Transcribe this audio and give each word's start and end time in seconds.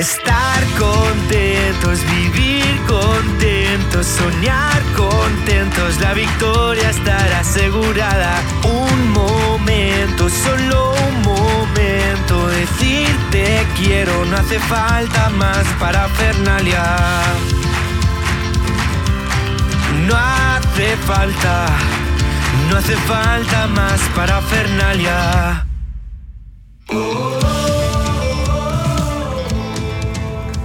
Estar 0.00 0.64
contentos, 0.78 2.00
vivir 2.06 2.80
contentos, 2.86 4.06
soñar 4.06 4.82
contentos, 4.96 6.00
la 6.00 6.14
victoria 6.14 6.88
estará 6.88 7.40
asegurada. 7.40 8.40
Un 8.64 9.10
momento, 9.10 10.30
solo 10.30 10.94
un 10.94 11.20
momento, 11.20 12.48
decirte 12.48 13.66
quiero, 13.76 14.24
no 14.24 14.38
hace 14.38 14.58
falta 14.58 15.28
más 15.36 15.66
para 15.78 16.08
Fernalia. 16.08 16.96
No 20.08 20.16
hace 20.16 20.96
falta, 20.96 21.66
no 22.70 22.78
hace 22.78 22.96
falta 22.96 23.66
más 23.66 24.00
para 24.16 24.40
Fernalia. 24.40 25.66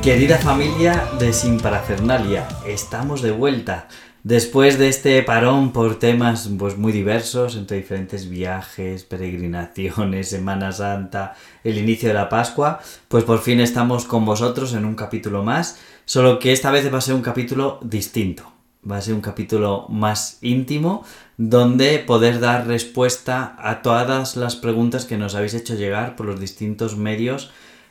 Querida 0.05 0.37
familia 0.37 1.09
de 1.17 1.33
Sin 1.33 1.59
Parafernalia, 1.59 2.47
estamos 2.67 3.23
de 3.23 3.31
vuelta. 3.31 3.87
Después 4.21 4.77
de 4.77 4.87
este 4.87 5.23
parón 5.23 5.73
por 5.73 5.97
temas 5.97 6.47
pues, 6.59 6.77
muy 6.77 6.91
diversos, 6.91 7.55
entre 7.55 7.77
diferentes 7.77 8.29
viajes, 8.29 9.03
peregrinaciones, 9.03 10.29
Semana 10.29 10.71
Santa, 10.73 11.33
el 11.63 11.79
inicio 11.79 12.09
de 12.09 12.13
la 12.13 12.29
Pascua, 12.29 12.81
pues 13.07 13.23
por 13.23 13.39
fin 13.39 13.59
estamos 13.59 14.05
con 14.05 14.25
vosotros 14.25 14.75
en 14.75 14.85
un 14.85 14.93
capítulo 14.93 15.41
más, 15.41 15.79
solo 16.05 16.37
que 16.37 16.51
esta 16.51 16.69
vez 16.69 16.93
va 16.93 16.99
a 16.99 17.01
ser 17.01 17.15
un 17.15 17.23
capítulo 17.23 17.79
distinto. 17.81 18.53
Va 18.87 18.97
a 18.97 19.01
ser 19.01 19.15
un 19.15 19.21
capítulo 19.21 19.87
más 19.89 20.37
íntimo, 20.43 21.03
donde 21.37 21.97
poder 21.97 22.39
dar 22.39 22.67
respuesta 22.67 23.55
a 23.57 23.81
todas 23.81 24.35
las 24.35 24.55
preguntas 24.55 25.05
que 25.05 25.17
nos 25.17 25.33
habéis 25.33 25.55
hecho 25.55 25.73
llegar 25.73 26.15
por 26.15 26.27
los 26.27 26.39
distintos 26.39 26.95
medios 26.95 27.49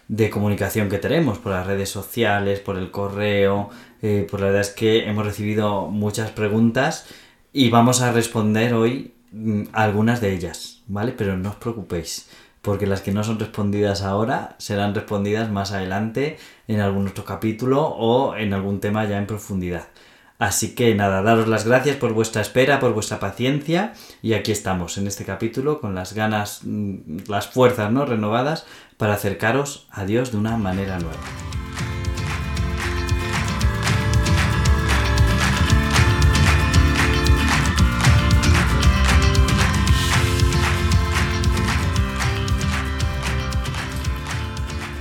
de 0.09 0.31
comunicación 0.31 0.89
que 0.89 0.99
tenemos, 0.99 1.39
por 1.39 1.53
las 1.53 1.67
redes 1.67 1.89
sociales, 1.91 2.61
por 2.61 2.77
el 2.77 2.91
correo, 2.91 3.71
eh, 4.03 4.27
pues 4.31 4.41
la 4.41 4.49
verdad 4.49 4.63
es 4.63 4.71
que 4.71 5.09
hemos 5.09 5.25
recibido 5.25 5.87
muchas 5.87 6.31
preguntas 6.31 7.07
y 7.53 7.71
vamos 7.71 8.03
a 8.03 8.13
responder 8.13 8.75
hoy 8.75 9.15
mm, 9.33 9.65
algunas 9.73 10.21
de 10.21 10.35
ellas, 10.35 10.83
¿vale? 10.87 11.13
Pero 11.13 11.37
no 11.37 11.51
os 11.51 11.57
preocupéis, 11.57 12.29
porque 12.63 12.87
las 12.87 13.01
que 13.01 13.13
no 13.13 13.25
son 13.25 13.39
respondidas 13.39 14.03
ahora 14.03 14.57
serán 14.59 14.95
respondidas 14.95 15.51
más 15.51 15.73
adelante 15.73 16.39
en 16.69 16.81
algún 16.81 17.09
otro 17.09 17.25
capítulo 17.25 17.83
o 17.87 18.37
en 18.37 18.53
algún 18.53 18.81
tema 18.81 19.05
ya 19.07 19.19
en 19.19 19.27
profundidad. 19.27 19.89
Así 20.45 20.75
que 20.75 20.95
nada, 20.95 21.23
daros 21.23 21.49
las 21.49 21.67
gracias 21.67 21.97
por 21.97 22.13
vuestra 22.13 22.43
espera, 22.43 22.79
por 22.79 22.93
vuestra 22.93 23.19
paciencia 23.19 23.95
y 24.21 24.35
aquí 24.35 24.53
estamos 24.53 24.99
en 24.99 25.07
este 25.07 25.25
capítulo 25.25 25.81
con 25.81 25.95
las 25.95 26.13
ganas, 26.13 26.61
mm, 26.65 27.21
las 27.29 27.47
fuerzas 27.47 27.91
¿no? 27.91 28.05
renovadas 28.05 28.67
para 28.99 29.15
acercaros 29.15 29.89
a 29.91 30.05
Dios 30.05 30.33
de 30.33 30.37
una 30.37 30.59
manera 30.59 30.99
nueva. 30.99 31.17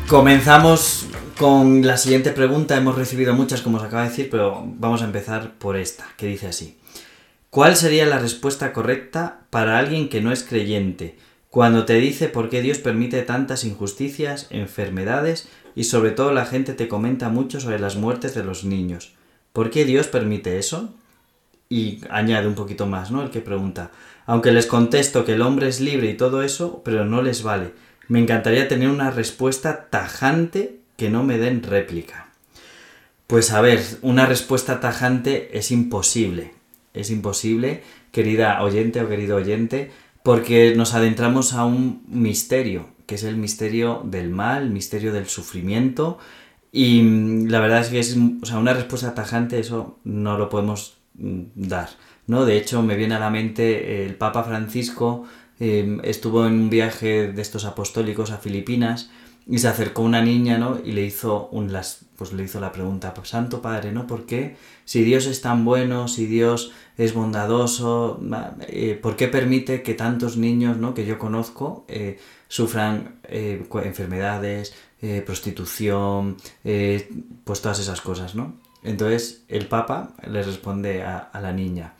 Comenzamos 0.08 1.08
con 1.38 1.86
la 1.86 1.98
siguiente 1.98 2.31
pregunta. 2.31 2.78
Hemos 2.78 2.95
recibido 2.95 3.34
muchas, 3.34 3.62
como 3.62 3.78
os 3.78 3.84
acaba 3.84 4.03
de 4.03 4.09
decir, 4.09 4.30
pero 4.30 4.64
vamos 4.66 5.02
a 5.02 5.06
empezar 5.06 5.53
por 5.58 5.78
esta, 5.78 6.06
que 6.17 6.28
dice 6.28 6.48
así. 6.48 6.78
¿Cuál 7.50 7.76
sería 7.76 8.06
la 8.06 8.20
respuesta 8.20 8.73
correcta 8.73 9.42
para 9.50 9.78
alguien 9.78 10.09
que 10.09 10.22
no 10.22 10.31
es 10.31 10.44
creyente? 10.44 11.17
Cuando 11.50 11.86
te 11.86 11.95
dice 11.95 12.30
por 12.30 12.50
qué 12.50 12.61
Dios 12.61 12.80
permite 12.80 13.22
tantas 13.22 13.64
injusticias, 13.64 14.48
enfermedades 14.50 15.48
y 15.76 15.84
sobre 15.84 16.11
todo 16.11 16.34
la 16.34 16.45
gente 16.45 16.73
te 16.73 16.88
comenta 16.88 17.30
mucho 17.30 17.59
sobre 17.59 17.80
las 17.80 17.95
muertes 17.95 18.34
de 18.34 18.44
los 18.44 18.64
niños. 18.64 19.14
¿Por 19.54 19.70
qué 19.70 19.86
Dios 19.86 20.08
permite 20.08 20.58
eso? 20.58 20.95
Y 21.70 22.02
añade 22.09 22.48
un 22.48 22.56
poquito 22.56 22.88
más, 22.88 23.11
¿no? 23.11 23.22
El 23.22 23.30
que 23.30 23.39
pregunta. 23.39 23.92
Aunque 24.26 24.52
les 24.52 24.65
contesto 24.65 25.26
que 25.26 25.33
el 25.33 25.42
hombre 25.42 25.67
es 25.67 25.80
libre 25.80 26.10
y 26.10 26.17
todo 26.17 26.42
eso, 26.42 26.82
pero 26.83 27.05
no 27.05 27.21
les 27.21 27.44
vale. 27.44 27.73
Me 28.08 28.20
encantaría 28.20 28.67
tener 28.67 28.89
una 28.89 29.11
respuesta 29.11 29.89
tajante 29.89 30.83
que 30.98 31.09
no 31.09 31.23
me 31.23 31.37
den 31.37 31.64
réplica. 31.64 32.30
Pues 33.27 33.52
a 33.52 33.61
ver, 33.61 33.83
una 34.02 34.26
respuesta 34.26 34.80
tajante 34.80 35.58
es 35.58 35.71
imposible. 35.71 36.54
Es 36.93 37.09
imposible, 37.09 37.83
querida 38.11 38.61
oyente 38.61 39.02
o 39.02 39.09
querido 39.09 39.37
oyente, 39.37 39.92
porque 40.23 40.76
nos 40.76 40.93
adentramos 40.93 41.53
a 41.53 41.65
un 41.65 42.03
misterio, 42.08 42.87
que 43.08 43.15
es 43.15 43.23
el 43.23 43.37
misterio 43.37 44.02
del 44.05 44.30
mal, 44.30 44.64
el 44.64 44.70
misterio 44.70 45.11
del 45.11 45.27
sufrimiento, 45.27 46.20
y 46.71 47.02
mm, 47.02 47.48
la 47.48 47.59
verdad 47.59 47.82
es 47.82 47.89
que 47.89 47.99
es 47.99 48.17
o 48.42 48.45
sea, 48.45 48.58
una 48.59 48.73
respuesta 48.73 49.14
tajante, 49.14 49.59
eso 49.59 49.99
no 50.03 50.37
lo 50.37 50.49
podemos 50.49 50.98
mm, 51.15 51.42
dar. 51.55 51.89
¿no? 52.27 52.45
De 52.45 52.58
hecho, 52.58 52.82
me 52.82 52.95
viene 52.95 53.15
a 53.15 53.20
la 53.20 53.30
mente 53.30 54.05
el 54.05 54.15
Papa 54.15 54.43
Francisco 54.43 55.26
em, 55.59 55.99
estuvo 56.03 56.45
en 56.45 56.53
un 56.53 56.70
viaje 56.70 57.32
de 57.32 57.42
estos 57.42 57.65
apostólicos 57.65 58.32
a 58.32 58.37
Filipinas 58.37 59.09
y 59.45 59.58
se 59.59 59.67
acercó 59.67 60.02
una 60.02 60.21
niña, 60.21 60.58
¿no? 60.58 60.80
Y 60.83 60.93
le 60.93 61.04
hizo 61.04 61.49
un 61.52 61.73
las, 61.73 62.05
pues 62.17 62.31
le 62.33 62.43
hizo 62.43 62.59
la 62.59 62.71
pregunta, 62.71 63.14
pues, 63.14 63.30
Santo 63.30 63.61
Padre, 63.61 63.92
¿no? 63.92 64.08
¿Por 64.08 64.26
qué? 64.26 64.55
Si 64.86 65.04
Dios 65.04 65.26
es 65.26 65.42
tan 65.42 65.65
bueno, 65.65 66.08
si 66.08 66.26
Dios 66.26 66.71
es 66.98 67.14
bondadoso, 67.14 68.21
eh, 68.67 68.98
¿por 69.02 69.15
qué 69.15 69.27
permite 69.27 69.82
que 69.83 69.93
tantos 69.93 70.37
niños, 70.37 70.77
¿no? 70.77 70.93
Que 70.93 71.05
yo 71.05 71.20
conozco 71.20 71.86
eh, 71.87 72.20
sufran 72.48 73.20
eh, 73.23 73.65
enfermedades, 73.83 74.73
prostitución, 75.26 76.37
pues 77.43 77.61
todas 77.61 77.80
esas 77.80 77.99
cosas, 77.99 78.36
¿no? 78.36 78.58
Entonces 78.83 79.43
el 79.49 79.67
Papa 79.67 80.14
le 80.26 80.42
responde 80.43 81.03
a 81.03 81.30
la 81.42 81.52
niña, 81.52 81.95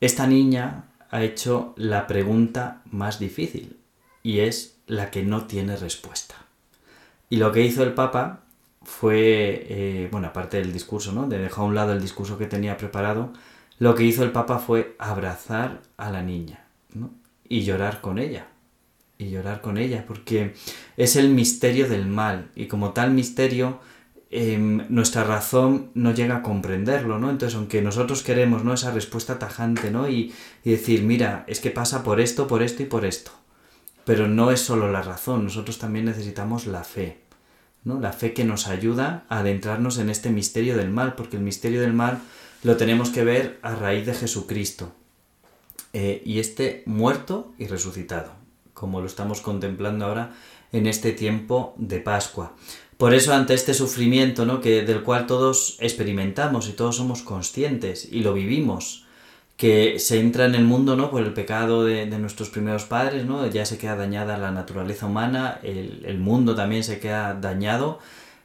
esta 0.00 0.26
niña 0.26 0.84
ha 1.10 1.22
hecho 1.22 1.72
la 1.76 2.06
pregunta 2.06 2.82
más 2.90 3.18
difícil 3.18 3.78
y 4.22 4.40
es 4.40 4.76
la 4.86 5.10
que 5.10 5.22
no 5.22 5.46
tiene 5.46 5.76
respuesta. 5.76 6.45
Y 7.28 7.36
lo 7.36 7.52
que 7.52 7.62
hizo 7.62 7.82
el 7.82 7.94
Papa 7.94 8.44
fue, 8.82 9.66
eh, 9.68 10.08
bueno, 10.12 10.28
aparte 10.28 10.58
del 10.58 10.72
discurso, 10.72 11.12
¿no? 11.12 11.28
De 11.28 11.38
dejar 11.38 11.64
a 11.64 11.68
un 11.68 11.74
lado 11.74 11.92
el 11.92 12.00
discurso 12.00 12.38
que 12.38 12.46
tenía 12.46 12.76
preparado, 12.76 13.32
lo 13.78 13.94
que 13.94 14.04
hizo 14.04 14.22
el 14.22 14.32
Papa 14.32 14.58
fue 14.58 14.94
abrazar 14.98 15.82
a 15.96 16.10
la 16.10 16.22
niña, 16.22 16.64
¿no? 16.94 17.10
Y 17.48 17.62
llorar 17.62 18.00
con 18.00 18.18
ella. 18.18 18.46
Y 19.18 19.30
llorar 19.30 19.60
con 19.60 19.78
ella, 19.78 20.04
porque 20.06 20.54
es 20.96 21.16
el 21.16 21.30
misterio 21.30 21.88
del 21.88 22.06
mal. 22.06 22.50
Y 22.54 22.66
como 22.66 22.92
tal 22.92 23.10
misterio, 23.12 23.80
em, 24.30 24.84
nuestra 24.88 25.24
razón 25.24 25.90
no 25.94 26.12
llega 26.12 26.36
a 26.36 26.42
comprenderlo, 26.42 27.18
¿no? 27.18 27.30
Entonces, 27.30 27.56
aunque 27.56 27.82
nosotros 27.82 28.22
queremos, 28.22 28.64
¿no? 28.64 28.74
Esa 28.74 28.92
respuesta 28.92 29.38
tajante, 29.38 29.90
¿no? 29.90 30.08
Y, 30.08 30.32
y 30.64 30.70
decir, 30.70 31.02
mira, 31.02 31.44
es 31.48 31.60
que 31.60 31.70
pasa 31.70 32.02
por 32.04 32.20
esto, 32.20 32.46
por 32.46 32.62
esto 32.62 32.82
y 32.82 32.86
por 32.86 33.04
esto. 33.04 33.32
Pero 34.06 34.28
no 34.28 34.52
es 34.52 34.60
solo 34.60 34.90
la 34.90 35.02
razón, 35.02 35.44
nosotros 35.44 35.78
también 35.78 36.04
necesitamos 36.04 36.66
la 36.66 36.84
fe, 36.84 37.18
¿no? 37.82 38.00
La 38.00 38.12
fe 38.12 38.32
que 38.32 38.44
nos 38.44 38.68
ayuda 38.68 39.24
a 39.28 39.40
adentrarnos 39.40 39.98
en 39.98 40.10
este 40.10 40.30
misterio 40.30 40.76
del 40.76 40.90
mal, 40.90 41.16
porque 41.16 41.36
el 41.36 41.42
misterio 41.42 41.80
del 41.80 41.92
mal 41.92 42.20
lo 42.62 42.76
tenemos 42.76 43.10
que 43.10 43.24
ver 43.24 43.58
a 43.62 43.74
raíz 43.74 44.06
de 44.06 44.14
Jesucristo. 44.14 44.92
Eh, 45.92 46.22
y 46.24 46.38
este 46.38 46.84
muerto 46.86 47.52
y 47.58 47.66
resucitado, 47.66 48.30
como 48.74 49.00
lo 49.00 49.06
estamos 49.06 49.40
contemplando 49.40 50.04
ahora 50.04 50.34
en 50.70 50.86
este 50.86 51.10
tiempo 51.12 51.74
de 51.76 51.98
Pascua. 51.98 52.54
Por 52.96 53.12
eso 53.12 53.34
ante 53.34 53.54
este 53.54 53.74
sufrimiento, 53.74 54.46
¿no? 54.46 54.60
que 54.60 54.82
del 54.82 55.02
cual 55.02 55.26
todos 55.26 55.78
experimentamos 55.80 56.68
y 56.68 56.72
todos 56.72 56.96
somos 56.96 57.22
conscientes 57.22 58.06
y 58.08 58.20
lo 58.20 58.34
vivimos, 58.34 59.05
que 59.56 59.98
se 59.98 60.20
entra 60.20 60.44
en 60.44 60.54
el 60.54 60.64
mundo 60.64 60.96
¿no? 60.96 61.10
por 61.10 61.22
el 61.22 61.32
pecado 61.32 61.84
de, 61.84 62.06
nuestros 62.18 62.50
primeros 62.50 62.84
padres, 62.84 63.24
¿no? 63.24 63.46
ya 63.46 63.64
se 63.64 63.78
queda 63.78 63.96
dañada 63.96 64.36
la 64.36 64.50
naturaleza 64.50 65.06
humana, 65.06 65.60
el, 65.62 66.18
mundo 66.18 66.54
también 66.54 66.84
se 66.84 66.98
queda 67.00 67.34
dañado. 67.34 67.98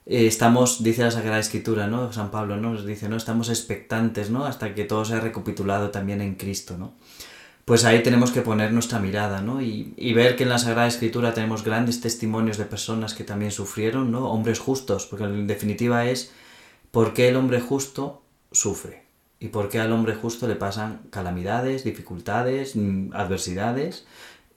Eh, 0.05 0.25
estamos, 0.25 0.83
dice 0.83 1.03
la 1.03 1.11
Sagrada 1.11 1.39
Escritura, 1.39 1.87
¿no? 1.87 2.11
San 2.13 2.31
Pablo 2.31 2.57
¿no? 2.57 2.71
nos 2.73 2.85
dice, 2.85 3.09
¿no? 3.09 3.17
estamos 3.17 3.49
expectantes 3.49 4.29
¿no? 4.29 4.45
hasta 4.45 4.73
que 4.73 4.85
todo 4.85 5.03
sea 5.03 5.19
recapitulado 5.19 5.89
también 5.91 6.21
en 6.21 6.35
Cristo. 6.35 6.77
¿no? 6.77 6.93
Pues 7.65 7.83
ahí 7.83 8.01
tenemos 8.03 8.31
que 8.31 8.41
poner 8.41 8.71
nuestra 8.71 8.99
mirada 8.99 9.41
¿no? 9.41 9.61
y, 9.61 9.93
y 9.97 10.13
ver 10.13 10.37
que 10.37 10.43
en 10.43 10.49
la 10.49 10.59
Sagrada 10.59 10.87
Escritura 10.87 11.33
tenemos 11.33 11.65
grandes 11.65 11.99
testimonios 11.99 12.57
de 12.57 12.65
personas 12.65 13.13
que 13.13 13.25
también 13.25 13.51
sufrieron, 13.51 14.11
¿no? 14.11 14.29
hombres 14.29 14.59
justos, 14.59 15.07
porque 15.07 15.25
en 15.25 15.45
definitiva 15.45 16.05
es 16.05 16.31
por 16.89 17.13
qué 17.13 17.27
el 17.27 17.35
hombre 17.35 17.59
justo 17.59 18.21
sufre 18.53 19.10
y 19.41 19.47
por 19.47 19.69
qué 19.69 19.79
al 19.79 19.91
hombre 19.91 20.13
justo 20.13 20.47
le 20.47 20.55
pasan 20.55 21.01
calamidades, 21.09 21.83
dificultades, 21.83 22.75
mm, 22.75 23.11
adversidades. 23.13 24.05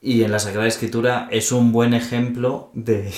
Y 0.03 0.23
en 0.25 0.31
la 0.31 0.39
Sagrada 0.39 0.69
Escritura 0.69 1.27
es 1.31 1.53
un 1.53 1.73
buen 1.73 1.95
ejemplo 1.95 2.71
de, 2.75 3.11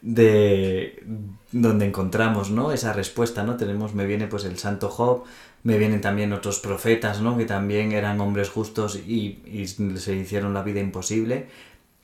de 0.00 1.04
donde 1.52 1.84
encontramos 1.84 2.50
¿no? 2.50 2.72
esa 2.72 2.94
respuesta. 2.94 3.42
¿no? 3.42 3.58
Tenemos, 3.58 3.94
me 3.94 4.06
viene 4.06 4.26
pues 4.26 4.46
el 4.46 4.56
santo 4.56 4.88
Job, 4.88 5.24
me 5.64 5.76
vienen 5.76 6.00
también 6.00 6.32
otros 6.32 6.60
profetas 6.60 7.20
¿no? 7.20 7.36
que 7.36 7.44
también 7.44 7.92
eran 7.92 8.18
hombres 8.22 8.48
justos 8.48 8.96
y, 8.96 9.66
se 9.66 10.16
hicieron 10.16 10.54
la 10.54 10.62
vida 10.62 10.80
imposible. 10.80 11.48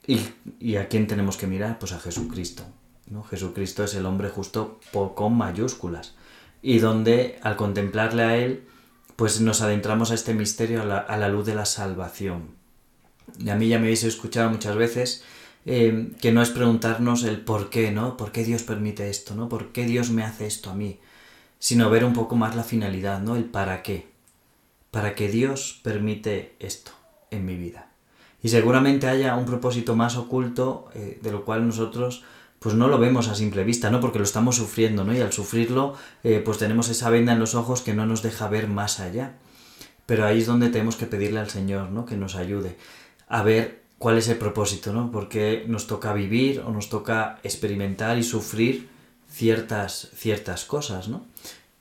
¿Y, 0.07 0.21
¿Y 0.61 0.77
a 0.77 0.89
quién 0.89 1.07
tenemos 1.07 1.39
que 1.39 1.47
mirar? 1.47 1.79
Pues 1.79 1.93
a 1.93 1.99
Jesucristo. 1.99 2.63
¿no? 3.07 3.23
Jesucristo 3.23 3.85
es 3.85 3.95
el 3.95 4.05
hombre 4.05 4.29
justo 4.29 4.81
con 5.15 5.35
mayúsculas. 5.35 6.15
Y 6.61 6.79
donde 6.79 7.39
al 7.41 7.57
contemplarle 7.57 8.23
a 8.23 8.37
Él, 8.37 8.65
pues 9.19 9.41
nos 9.41 9.63
adentramos 9.63 10.13
a 10.13 10.15
este 10.15 10.33
misterio 10.33 10.81
a 10.81 10.85
la, 10.85 10.99
a 10.99 11.17
la 11.17 11.29
luz 11.29 11.45
de 11.45 11.57
la 11.57 11.65
salvación. 11.65 12.51
Y 13.45 13.49
a 13.51 13.57
mí 13.57 13.67
ya 13.67 13.81
me 13.81 13.87
habéis 13.87 14.05
escuchado 14.05 14.49
muchas 14.49 14.77
veces 14.77 15.25
eh, 15.67 16.13
que 16.21 16.31
no 16.31 16.41
es 16.41 16.51
preguntarnos 16.51 17.25
el 17.25 17.41
por 17.41 17.69
qué, 17.69 17.91
¿no? 17.91 18.17
¿Por 18.17 18.31
qué 18.31 18.45
Dios 18.45 18.63
permite 18.63 19.11
esto, 19.11 19.35
¿no? 19.35 19.49
¿Por 19.49 19.73
qué 19.73 19.87
Dios 19.87 20.11
me 20.11 20.23
hace 20.23 20.47
esto 20.47 20.71
a 20.71 20.77
mí? 20.77 21.01
Sino 21.59 21.91
ver 21.91 22.05
un 22.05 22.13
poco 22.13 22.37
más 22.37 22.55
la 22.55 22.63
finalidad, 22.63 23.21
¿no? 23.21 23.35
El 23.35 23.47
para 23.47 23.83
qué. 23.83 24.07
Para 24.93 25.17
que 25.17 25.29
Dios 25.29 25.81
permite 25.83 26.55
esto 26.61 26.93
en 27.33 27.45
mi 27.45 27.57
vida. 27.57 27.91
Y 28.41 28.51
seguramente 28.51 29.09
haya 29.09 29.35
un 29.35 29.47
propósito 29.47 29.97
más 29.97 30.17
oculto 30.17 30.91
eh, 30.95 31.19
de 31.21 31.33
lo 31.33 31.45
cual 31.45 31.67
nosotros 31.67 32.23
pues 32.59 32.75
no 32.75 32.89
lo 32.89 32.99
vemos 32.99 33.29
a 33.29 33.35
simple 33.35 33.65
vista, 33.65 33.91
¿no? 33.91 34.01
Porque 34.01 34.19
lo 34.19 34.25
estamos 34.25 34.57
sufriendo, 34.57 35.05
¿no? 35.05 35.15
Y 35.15 35.21
al 35.21 35.33
sufrirlo, 35.33 35.95
eh, 36.25 36.43
pues 36.45 36.59
tenemos 36.59 36.89
esa 36.89 37.11
venda 37.11 37.33
en 37.33 37.39
los 37.39 37.55
ojos 37.55 37.83
que 37.83 37.95
no 37.95 38.07
nos 38.07 38.23
deja 38.23 38.49
ver 38.49 38.69
más 38.69 39.01
allá. 39.01 39.35
Pero 40.07 40.25
ahí 40.25 40.39
es 40.39 40.47
donde 40.47 40.71
tenemos 40.71 40.97
que 40.97 41.07
pedirle 41.07 41.39
al 41.41 41.51
Señor, 41.51 41.91
¿no? 41.91 42.05
Que 42.05 42.17
nos 42.17 42.35
ayude 42.35 42.77
a 43.29 43.43
ver 43.43 43.83
cuál 43.99 44.19
es 44.19 44.29
el 44.29 44.39
propósito, 44.39 44.93
¿no? 44.93 45.11
Porque 45.11 45.65
nos 45.69 45.87
toca 45.87 46.13
vivir 46.13 46.61
o 46.61 46.71
nos 46.71 46.89
toca 46.89 47.39
experimentar 47.43 48.19
y 48.19 48.23
sufrir 48.23 48.89
ciertas, 49.31 50.11
ciertas 50.15 50.65
cosas, 50.65 51.09
¿no? 51.09 51.27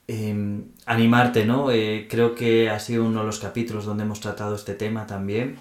Em, 0.07 0.65
animarte, 0.85 1.45
¿no? 1.45 1.71
Eh, 1.71 2.07
creo 2.09 2.33
que 2.35 2.69
ha 2.69 2.79
sido 2.79 3.05
uno 3.05 3.21
de 3.21 3.25
los 3.25 3.39
capítulos 3.39 3.85
donde 3.85 4.03
hemos 4.03 4.19
tratado 4.19 4.55
este 4.55 4.73
tema 4.73 5.05
también, 5.05 5.57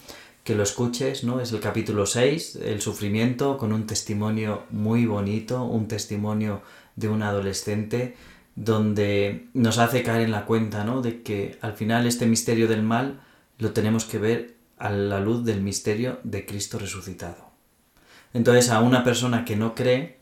que 0.47 0.55
lo 0.55 0.63
escuches, 0.63 1.25
¿no? 1.25 1.41
Es 1.41 1.51
el 1.51 1.59
capítulo 1.59 2.07
6, 2.07 2.61
el 2.63 2.81
sufrimiento, 2.81 3.59
con 3.59 3.73
un 3.73 3.85
testimonio 3.85 4.63
muy 4.71 5.05
bonito, 5.05 5.65
un 5.65 5.89
testimonio 5.89 6.63
de 6.95 7.09
un 7.09 7.25
adolescente, 7.25 8.15
donde 8.55 9.49
nos 9.55 9.79
hace 9.79 10.05
caer 10.05 10.21
en 10.21 10.31
la 10.31 10.47
cuenta, 10.47 10.85
¿no? 10.85 11.03
De 11.03 11.23
que 11.23 11.59
al 11.63 11.73
final 11.73 12.07
este 12.07 12.27
misterio 12.27 12.69
del 12.69 12.85
mal 12.85 13.19
lo 13.59 13.73
tenemos 13.73 14.05
que 14.05 14.19
ver 14.19 14.55
a 14.79 14.91
la 14.91 15.19
luz 15.19 15.45
del 15.45 15.63
misterio 15.63 16.21
de 16.23 16.47
Cristo 16.47 16.79
resucitado. 16.79 17.51
Entonces 18.33 18.71
a 18.71 18.79
una 18.79 19.03
persona 19.03 19.45
que 19.45 19.57
no 19.57 19.75
cree, 19.75 20.21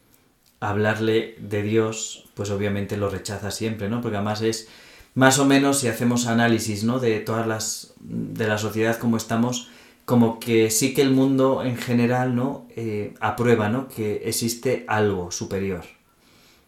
hablarle 0.58 1.36
de 1.38 1.62
Dios, 1.62 2.30
pues 2.32 2.48
obviamente 2.48 2.96
lo 2.96 3.10
rechaza 3.10 3.50
siempre, 3.50 3.90
¿no? 3.90 4.00
Porque 4.00 4.16
además 4.16 4.40
es 4.40 4.68
más 5.14 5.38
o 5.38 5.44
menos 5.44 5.80
si 5.80 5.88
hacemos 5.88 6.26
análisis, 6.26 6.82
¿no? 6.82 6.98
De 6.98 7.20
todas 7.20 7.46
las 7.46 7.92
de 8.00 8.48
la 8.48 8.56
sociedad 8.56 8.96
como 8.96 9.18
estamos, 9.18 9.68
como 10.04 10.38
que 10.38 10.70
sí 10.70 10.94
que 10.94 11.02
el 11.02 11.10
mundo 11.10 11.62
en 11.64 11.76
general, 11.76 12.34
¿no? 12.34 12.66
Eh, 12.76 13.14
aprueba, 13.20 13.68
¿no? 13.68 13.88
Que 13.88 14.22
existe 14.24 14.84
algo 14.86 15.30
superior, 15.30 15.84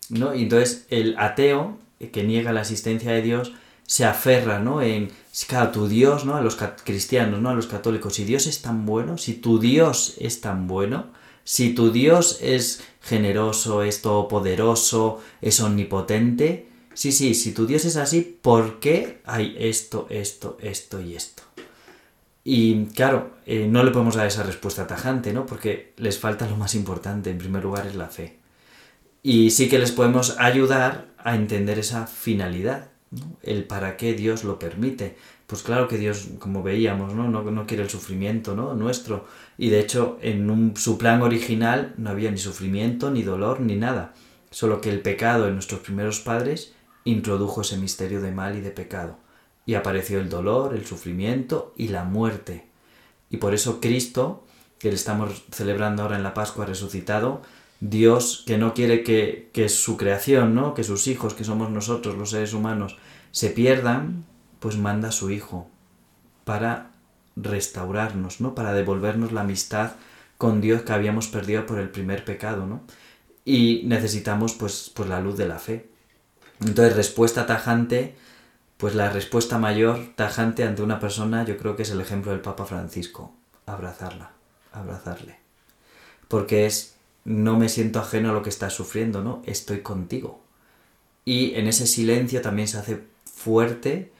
¿no? 0.08 0.34
Y 0.34 0.42
entonces 0.42 0.86
el 0.90 1.16
ateo 1.18 1.78
que 2.12 2.24
niega 2.24 2.52
la 2.52 2.60
existencia 2.62 3.12
de 3.12 3.22
Dios 3.22 3.52
se 3.86 4.04
aferra, 4.04 4.58
¿no? 4.58 4.82
En 4.82 5.10
claro, 5.48 5.70
tu 5.70 5.88
Dios, 5.88 6.24
¿no? 6.24 6.34
A 6.36 6.40
los 6.40 6.56
cristianos, 6.84 7.40
¿no? 7.40 7.50
A 7.50 7.54
los 7.54 7.66
católicos, 7.66 8.14
si 8.14 8.24
Dios 8.24 8.46
es 8.46 8.62
tan 8.62 8.86
bueno, 8.86 9.18
si 9.18 9.34
tu 9.34 9.58
Dios 9.58 10.14
es 10.18 10.40
tan 10.40 10.66
bueno, 10.66 11.06
si 11.44 11.74
tu 11.74 11.92
Dios 11.92 12.38
es 12.42 12.82
generoso, 13.00 13.82
es 13.82 14.02
todopoderoso, 14.02 15.20
es 15.40 15.60
omnipotente, 15.60 16.68
sí, 16.94 17.12
sí, 17.12 17.34
si 17.34 17.52
tu 17.52 17.66
Dios 17.66 17.84
es 17.84 17.96
así, 17.96 18.38
¿por 18.42 18.80
qué 18.80 19.20
hay 19.24 19.54
esto, 19.58 20.06
esto, 20.10 20.58
esto 20.60 21.00
y 21.00 21.14
esto? 21.14 21.44
Y 22.48 22.84
claro, 22.94 23.32
eh, 23.44 23.66
no 23.68 23.82
le 23.82 23.90
podemos 23.90 24.14
dar 24.14 24.28
esa 24.28 24.44
respuesta 24.44 24.86
tajante, 24.86 25.32
¿no? 25.32 25.46
Porque 25.46 25.94
les 25.96 26.20
falta 26.20 26.48
lo 26.48 26.56
más 26.56 26.76
importante, 26.76 27.28
en 27.28 27.38
primer 27.38 27.64
lugar, 27.64 27.88
es 27.88 27.96
la 27.96 28.06
fe. 28.06 28.38
Y 29.20 29.50
sí 29.50 29.68
que 29.68 29.80
les 29.80 29.90
podemos 29.90 30.36
ayudar 30.38 31.08
a 31.18 31.34
entender 31.34 31.80
esa 31.80 32.06
finalidad, 32.06 32.92
el 33.42 33.64
para 33.64 33.96
qué 33.96 34.14
Dios 34.14 34.44
lo 34.44 34.60
permite. 34.60 35.16
Pues 35.48 35.64
claro 35.64 35.88
que 35.88 35.98
Dios, 35.98 36.28
como 36.38 36.62
veíamos, 36.62 37.14
¿no? 37.14 37.28
No, 37.28 37.66
quiere 37.66 37.82
el 37.82 37.90
sufrimiento 37.90 38.54
¿no? 38.54 38.74
nuestro. 38.74 39.26
Y 39.58 39.70
de 39.70 39.80
hecho, 39.80 40.16
en 40.22 40.76
su 40.76 40.98
plan 40.98 41.22
original 41.22 41.94
no 41.96 42.10
había 42.10 42.30
ni 42.30 42.38
sufrimiento, 42.38 43.10
ni 43.10 43.24
dolor, 43.24 43.58
ni 43.58 43.74
nada. 43.74 44.14
Solo 44.52 44.80
que 44.80 44.90
el 44.90 45.00
pecado 45.00 45.48
en 45.48 45.54
nuestros 45.54 45.80
primeros 45.80 46.20
padres 46.20 46.76
introdujo 47.02 47.62
ese 47.62 47.76
misterio 47.76 48.20
de 48.20 48.30
mal 48.30 48.56
y 48.56 48.60
de 48.60 48.70
pecado. 48.70 49.18
Y 49.66 49.74
apareció 49.74 50.20
el 50.20 50.30
dolor, 50.30 50.74
el 50.74 50.86
sufrimiento 50.86 51.74
y 51.76 51.88
la 51.88 52.04
muerte. 52.04 52.66
Y 53.28 53.36
por 53.36 53.52
eso 53.52 53.80
Cristo, 53.80 54.46
que 54.78 54.88
le 54.88 54.94
estamos 54.94 55.44
celebrando 55.50 56.02
ahora 56.02 56.16
en 56.16 56.22
la 56.22 56.34
Pascua 56.34 56.64
resucitado, 56.64 57.42
Dios 57.80 58.44
que 58.46 58.56
no 58.56 58.72
quiere 58.72 59.02
que, 59.02 59.50
que, 59.52 59.68
su 59.68 59.96
creación, 59.96 60.54
¿no? 60.54 60.72
que 60.72 60.84
sus 60.84 61.06
hijos, 61.08 61.34
que 61.34 61.44
somos 61.44 61.70
nosotros 61.70 62.16
los 62.16 62.30
seres 62.30 62.54
humanos, 62.54 62.96
se 63.32 63.50
pierdan, 63.50 64.24
pues 64.60 64.78
manda 64.78 65.08
a 65.08 65.12
su 65.12 65.30
Hijo 65.30 65.68
para 66.44 66.92
restaurarnos, 67.36 68.40
¿no? 68.40 68.54
para 68.54 68.72
devolvernos 68.72 69.32
la 69.32 69.42
amistad 69.42 69.92
con 70.38 70.60
Dios 70.60 70.82
que 70.82 70.92
habíamos 70.92 71.28
perdido 71.28 71.66
por 71.66 71.78
el 71.78 71.90
primer 71.90 72.24
pecado. 72.24 72.66
¿no? 72.66 72.82
Y 73.44 73.82
necesitamos 73.84 74.54
pues, 74.54 74.90
pues 74.94 75.08
la 75.08 75.20
luz 75.20 75.36
de 75.36 75.48
la 75.48 75.58
fe. 75.58 75.88
Entonces, 76.60 76.96
respuesta 76.96 77.46
tajante, 77.46 78.16
pues 78.76 78.94
la 78.94 79.10
respuesta 79.10 79.58
mayor 79.58 80.14
tajante 80.16 80.64
ante 80.64 80.82
una 80.82 81.00
persona 81.00 81.44
yo 81.44 81.56
creo 81.56 81.76
que 81.76 81.82
es 81.82 81.90
el 81.90 82.00
ejemplo 82.00 82.32
del 82.32 82.40
Papa 82.40 82.66
Francisco, 82.66 83.32
abrazarla, 83.64 84.32
abrazarle. 84.72 85.38
Porque 86.28 86.66
es 86.66 86.96
no 87.24 87.58
me 87.58 87.68
siento 87.68 87.98
ajeno 87.98 88.30
a 88.30 88.32
lo 88.32 88.42
que 88.42 88.50
estás 88.50 88.72
sufriendo, 88.72 89.22
¿no? 89.22 89.42
Estoy 89.46 89.80
contigo. 89.80 90.40
Y 91.24 91.54
en 91.54 91.66
ese 91.66 91.86
silencio 91.88 92.40
también 92.40 92.68
se 92.68 92.78
hace 92.78 93.02
fuerte 93.24 94.12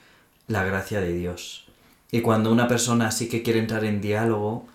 la 0.49 0.65
gracia 0.65 1.01
de 1.01 1.13
Dios. 1.13 1.67
Y 2.11 2.21
cuando 2.21 2.51
una 2.51 2.67
persona 2.67 3.13
sí 3.13 3.29
que 3.29 3.43
quiere 3.43 3.61
entrar 3.61 3.85
en 3.85 4.01
diálogo, 4.01 4.67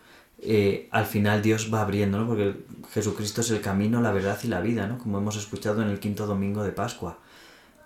eh, 0.42 0.88
al 0.92 1.06
final 1.06 1.42
Dios 1.42 1.74
va 1.74 1.82
abriendo, 1.82 2.20
¿no? 2.20 2.28
Porque 2.28 2.56
Jesucristo 2.94 3.42
es 3.42 3.52
el 3.52 3.60
camino, 3.62 4.02
la 4.02 4.14
verdad 4.14 4.40
y 4.44 4.48
la 4.48 4.62
vida, 4.62 4.88
¿no? 4.88 4.98
Como 4.98 5.18
hemos 5.18 5.36
escuchado 5.36 5.82
en 5.82 5.90
el 5.90 6.00
quinto 6.00 6.26
domingo 6.26 6.64
de 6.64 6.72
Pascua. 6.72 7.18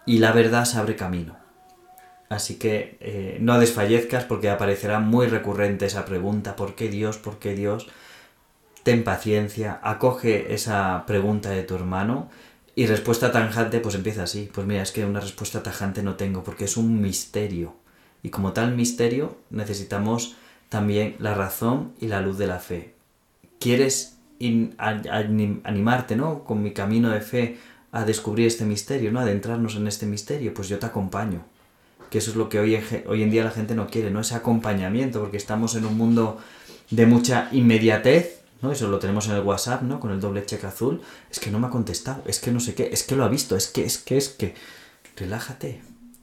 Y 0.06 0.20
la 0.20 0.32
verdad 0.32 0.66
se 0.66 0.78
abre 0.78 0.96
camino. 0.96 1.45
Así 2.30 2.56
que 2.56 2.98
eh, 3.00 3.38
no 3.40 3.60
desfallezcas 3.60 4.24
porque 4.24 4.50
aparecerá 4.50 5.00
muy 5.00 5.28
recurrente 5.28 5.86
esa 5.86 6.06
pregunta, 6.06 6.56
¿por 6.56 6.76
qué 6.76 6.90
Dios? 6.90 7.18
¿Por 7.18 7.38
qué 7.40 7.54
Dios? 7.54 7.88
ten 8.86 9.04
paciencia, 9.04 9.80
acoge 9.82 10.54
esa 10.54 11.08
pregunta 11.08 11.50
de 11.50 11.64
tu 11.64 11.74
hermano 11.74 12.30
y 12.76 12.86
respuesta 12.86 13.32
tajante 13.32 13.80
pues 13.80 13.96
empieza 13.96 14.22
así. 14.24 14.48
Pues 14.54 14.68
mira, 14.68 14.84
es 14.84 14.92
que 14.92 15.04
una 15.04 15.20
respuesta 15.20 15.64
tajante 15.64 16.04
no 16.04 16.14
tengo 16.18 16.44
porque 16.44 16.66
es 16.66 16.78
un 16.78 17.02
misterio. 17.02 17.74
Y 18.22 18.30
como 18.30 18.54
tal 18.54 18.76
misterio 18.76 19.38
necesitamos 19.50 20.36
también 20.70 21.16
la 21.18 21.34
razón 21.34 21.94
y 22.00 22.10
la 22.10 22.22
luz 22.22 22.38
de 22.38 22.46
la 22.46 22.60
fe. 22.60 22.94
¿Quieres 23.60 24.20
animarte, 24.78 26.16
¿no? 26.16 26.44
Con 26.44 26.62
mi 26.62 26.72
camino 26.72 27.10
de 27.10 27.22
fe 27.22 27.58
a 27.92 28.06
descubrir 28.06 28.46
este 28.46 28.66
misterio, 28.66 29.12
¿no? 29.12 29.20
Adentrarnos 29.20 29.78
en 29.78 29.88
este 29.88 30.06
misterio, 30.06 30.54
pues 30.54 30.70
yo 30.70 30.78
te 30.78 30.86
acompaño. 30.86 31.44
Que 32.16 32.20
eso 32.20 32.32
es 32.32 32.38
lo 32.38 32.48
que 32.48 32.60
hoy, 32.62 33.22
en 33.24 33.30
día 33.30 33.44
la 33.44 33.52
gente 33.52 33.76
no 33.76 33.88
quiere, 33.88 34.10
¿no? 34.10 34.22
Ese 34.22 34.36
acompañamiento, 34.36 35.20
porque 35.20 35.36
estamos 35.36 35.76
en 35.76 35.84
un 35.84 35.98
mundo 35.98 36.38
de 36.90 37.06
mucha 37.06 37.50
inmediatez 37.52 38.40
¿no? 38.62 38.72
Eso 38.72 38.88
lo 38.88 39.00
tenemos 39.00 39.28
en 39.28 39.34
el 39.34 39.42
WhatsApp, 39.42 39.82
¿no? 39.82 40.00
Con 40.00 40.12
el 40.12 40.22
doble 40.22 40.46
cheque 40.46 40.66
azul. 40.66 41.02
Es 41.30 41.42
que 41.42 41.52
no 41.52 41.60
me 41.60 41.68
ha 41.68 41.70
contestado, 41.70 42.24
es 42.26 42.40
que 42.40 42.54
no 42.54 42.62
sé 42.62 42.74
qué, 42.74 42.88
es 42.94 43.04
que 43.04 43.18
lo 43.18 43.26
ha 43.26 43.28
visto, 43.28 43.58
es 43.58 43.68
que, 43.68 43.84
es 43.84 43.98
que, 43.98 44.16
es 44.16 44.30
que. 44.30 44.56
Relájate. 45.18 45.82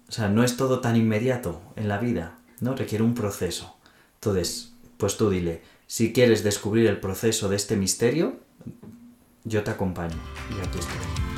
O 0.09 0.13
sea, 0.13 0.31
no 0.31 0.43
es 0.43 0.57
todo 0.57 0.81
tan 0.81 0.97
inmediato 0.97 1.61
en 1.77 1.89
la 1.89 1.99
vida, 1.99 2.39
¿no? 2.61 2.75
Requiere 2.75 3.05
un 3.05 3.15
proceso. 3.15 3.77
Entonces, 4.15 4.73
pues 4.97 5.19
tú 5.19 5.29
dile, 5.29 5.61
si 5.87 6.15
quieres 6.15 6.43
descubrir 6.43 6.87
el 6.87 7.01
proceso 7.01 7.51
de 7.51 7.57
este 7.57 7.77
misterio, 7.77 8.41
yo 9.45 9.63
te 9.63 9.71
acompaño 9.71 10.17
y 10.49 10.67
aquí 10.67 10.79
estoy. 10.79 11.32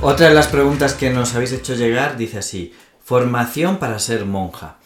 Otra 0.00 0.28
de 0.28 0.34
las 0.34 0.46
preguntas 0.46 0.94
que 0.94 1.10
nos 1.10 1.34
habéis 1.34 1.52
hecho 1.52 1.74
llegar 1.74 2.16
dice 2.16 2.38
así, 2.38 2.72
formación 3.02 3.78
para 3.78 3.98
ser 3.98 4.26
monja. 4.26 4.76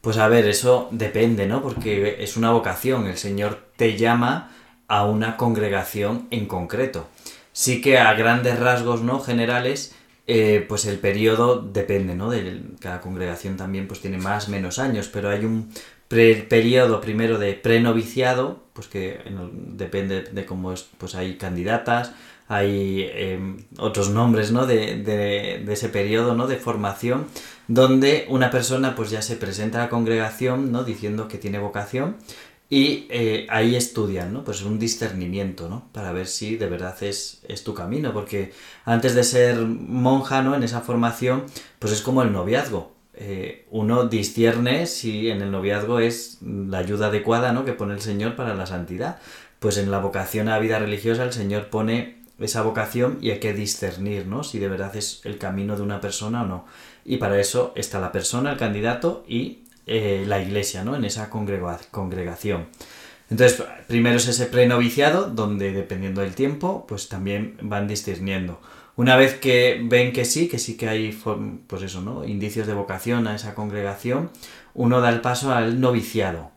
Pues 0.00 0.16
a 0.16 0.28
ver, 0.28 0.48
eso 0.48 0.88
depende, 0.90 1.46
¿no? 1.46 1.60
Porque 1.60 2.16
es 2.20 2.38
una 2.38 2.52
vocación, 2.52 3.06
el 3.06 3.18
Señor 3.18 3.68
te 3.76 3.98
llama 3.98 4.50
a 4.88 5.04
una 5.04 5.36
congregación 5.36 6.26
en 6.30 6.46
concreto. 6.46 7.06
Sí 7.52 7.82
que 7.82 7.98
a 7.98 8.14
grandes 8.14 8.58
rasgos, 8.58 9.02
¿no? 9.02 9.20
Generales, 9.20 9.94
eh, 10.26 10.64
pues 10.66 10.86
el 10.86 10.98
periodo 10.98 11.60
depende, 11.60 12.14
¿no? 12.14 12.30
De 12.30 12.62
cada 12.80 13.02
congregación 13.02 13.58
también 13.58 13.86
pues 13.86 14.00
tiene 14.00 14.16
más, 14.16 14.48
menos 14.48 14.78
años, 14.78 15.10
pero 15.12 15.28
hay 15.28 15.44
un 15.44 15.70
periodo 16.08 17.02
primero 17.02 17.38
de 17.38 17.52
prenoviciado, 17.52 18.62
pues 18.72 18.86
que 18.86 19.20
depende 19.50 20.22
de 20.22 20.46
cómo 20.46 20.72
es, 20.72 20.88
pues 20.96 21.14
hay 21.14 21.36
candidatas, 21.36 22.12
hay 22.48 23.08
em, 23.14 23.64
otros 23.78 24.10
nombres 24.10 24.52
¿no? 24.52 24.66
de, 24.66 25.02
de, 25.02 25.72
ese 25.72 25.88
periodo 25.88 26.34
¿no? 26.34 26.46
de 26.46 26.56
formación 26.56 27.26
donde 27.68 28.26
una 28.28 28.50
persona 28.50 28.94
pues 28.94 29.10
ya 29.10 29.22
se 29.22 29.36
presenta 29.36 29.78
a 29.78 29.84
la 29.84 29.88
congregación 29.88 30.72
¿no? 30.72 30.84
diciendo 30.84 31.28
que 31.28 31.38
tiene 31.38 31.58
vocación 31.58 32.16
y 32.72 33.06
eh, 33.10 33.46
ahí 33.50 33.76
estudian, 33.76 34.32
¿no? 34.32 34.44
Pues 34.44 34.62
un 34.62 34.78
discernimiento, 34.78 35.68
¿no? 35.68 35.90
Para 35.92 36.10
ver 36.10 36.26
si 36.26 36.56
de 36.56 36.70
verdad 36.70 36.96
es, 37.02 37.42
es 37.46 37.64
tu 37.64 37.74
camino, 37.74 38.14
porque 38.14 38.54
antes 38.86 39.14
de 39.14 39.24
ser 39.24 39.58
monja, 39.58 40.40
¿no? 40.40 40.54
En 40.54 40.62
esa 40.62 40.80
formación, 40.80 41.44
pues 41.78 41.92
es 41.92 42.00
como 42.00 42.22
el 42.22 42.32
noviazgo. 42.32 42.94
Eh, 43.12 43.66
uno 43.70 44.06
discierne 44.06 44.86
si 44.86 45.28
en 45.28 45.42
el 45.42 45.50
noviazgo 45.50 45.98
es 45.98 46.38
la 46.40 46.78
ayuda 46.78 47.08
adecuada, 47.08 47.52
¿no? 47.52 47.66
Que 47.66 47.74
pone 47.74 47.92
el 47.92 48.00
Señor 48.00 48.36
para 48.36 48.54
la 48.54 48.64
santidad. 48.64 49.18
Pues 49.58 49.76
en 49.76 49.90
la 49.90 49.98
vocación 49.98 50.48
a 50.48 50.52
la 50.52 50.58
vida 50.58 50.78
religiosa 50.78 51.24
el 51.24 51.34
Señor 51.34 51.68
pone 51.68 52.21
esa 52.42 52.62
vocación 52.62 53.18
y 53.20 53.30
hay 53.30 53.40
que 53.40 53.52
discernir, 53.52 54.26
¿no? 54.26 54.44
Si 54.44 54.58
de 54.58 54.68
verdad 54.68 54.94
es 54.96 55.20
el 55.24 55.38
camino 55.38 55.76
de 55.76 55.82
una 55.82 56.00
persona 56.00 56.42
o 56.42 56.46
no. 56.46 56.64
Y 57.04 57.16
para 57.16 57.40
eso 57.40 57.72
está 57.76 58.00
la 58.00 58.12
persona, 58.12 58.52
el 58.52 58.58
candidato 58.58 59.24
y 59.26 59.64
eh, 59.86 60.24
la 60.26 60.40
iglesia, 60.40 60.84
¿no? 60.84 60.94
En 60.96 61.04
esa 61.04 61.30
congregación. 61.30 62.66
Entonces, 63.30 63.62
primero 63.86 64.16
es 64.16 64.28
ese 64.28 64.46
prenoviciado, 64.46 65.30
donde 65.30 65.72
dependiendo 65.72 66.20
del 66.20 66.34
tiempo, 66.34 66.84
pues 66.86 67.08
también 67.08 67.56
van 67.62 67.88
discerniendo. 67.88 68.60
Una 68.94 69.16
vez 69.16 69.38
que 69.38 69.80
ven 69.82 70.12
que 70.12 70.26
sí, 70.26 70.48
que 70.48 70.58
sí 70.58 70.76
que 70.76 70.88
hay, 70.88 71.18
pues 71.66 71.82
eso, 71.82 72.02
¿no? 72.02 72.26
Indicios 72.26 72.66
de 72.66 72.74
vocación 72.74 73.26
a 73.26 73.34
esa 73.34 73.54
congregación, 73.54 74.30
uno 74.74 75.00
da 75.00 75.08
el 75.08 75.22
paso 75.22 75.52
al 75.52 75.80
noviciado. 75.80 76.50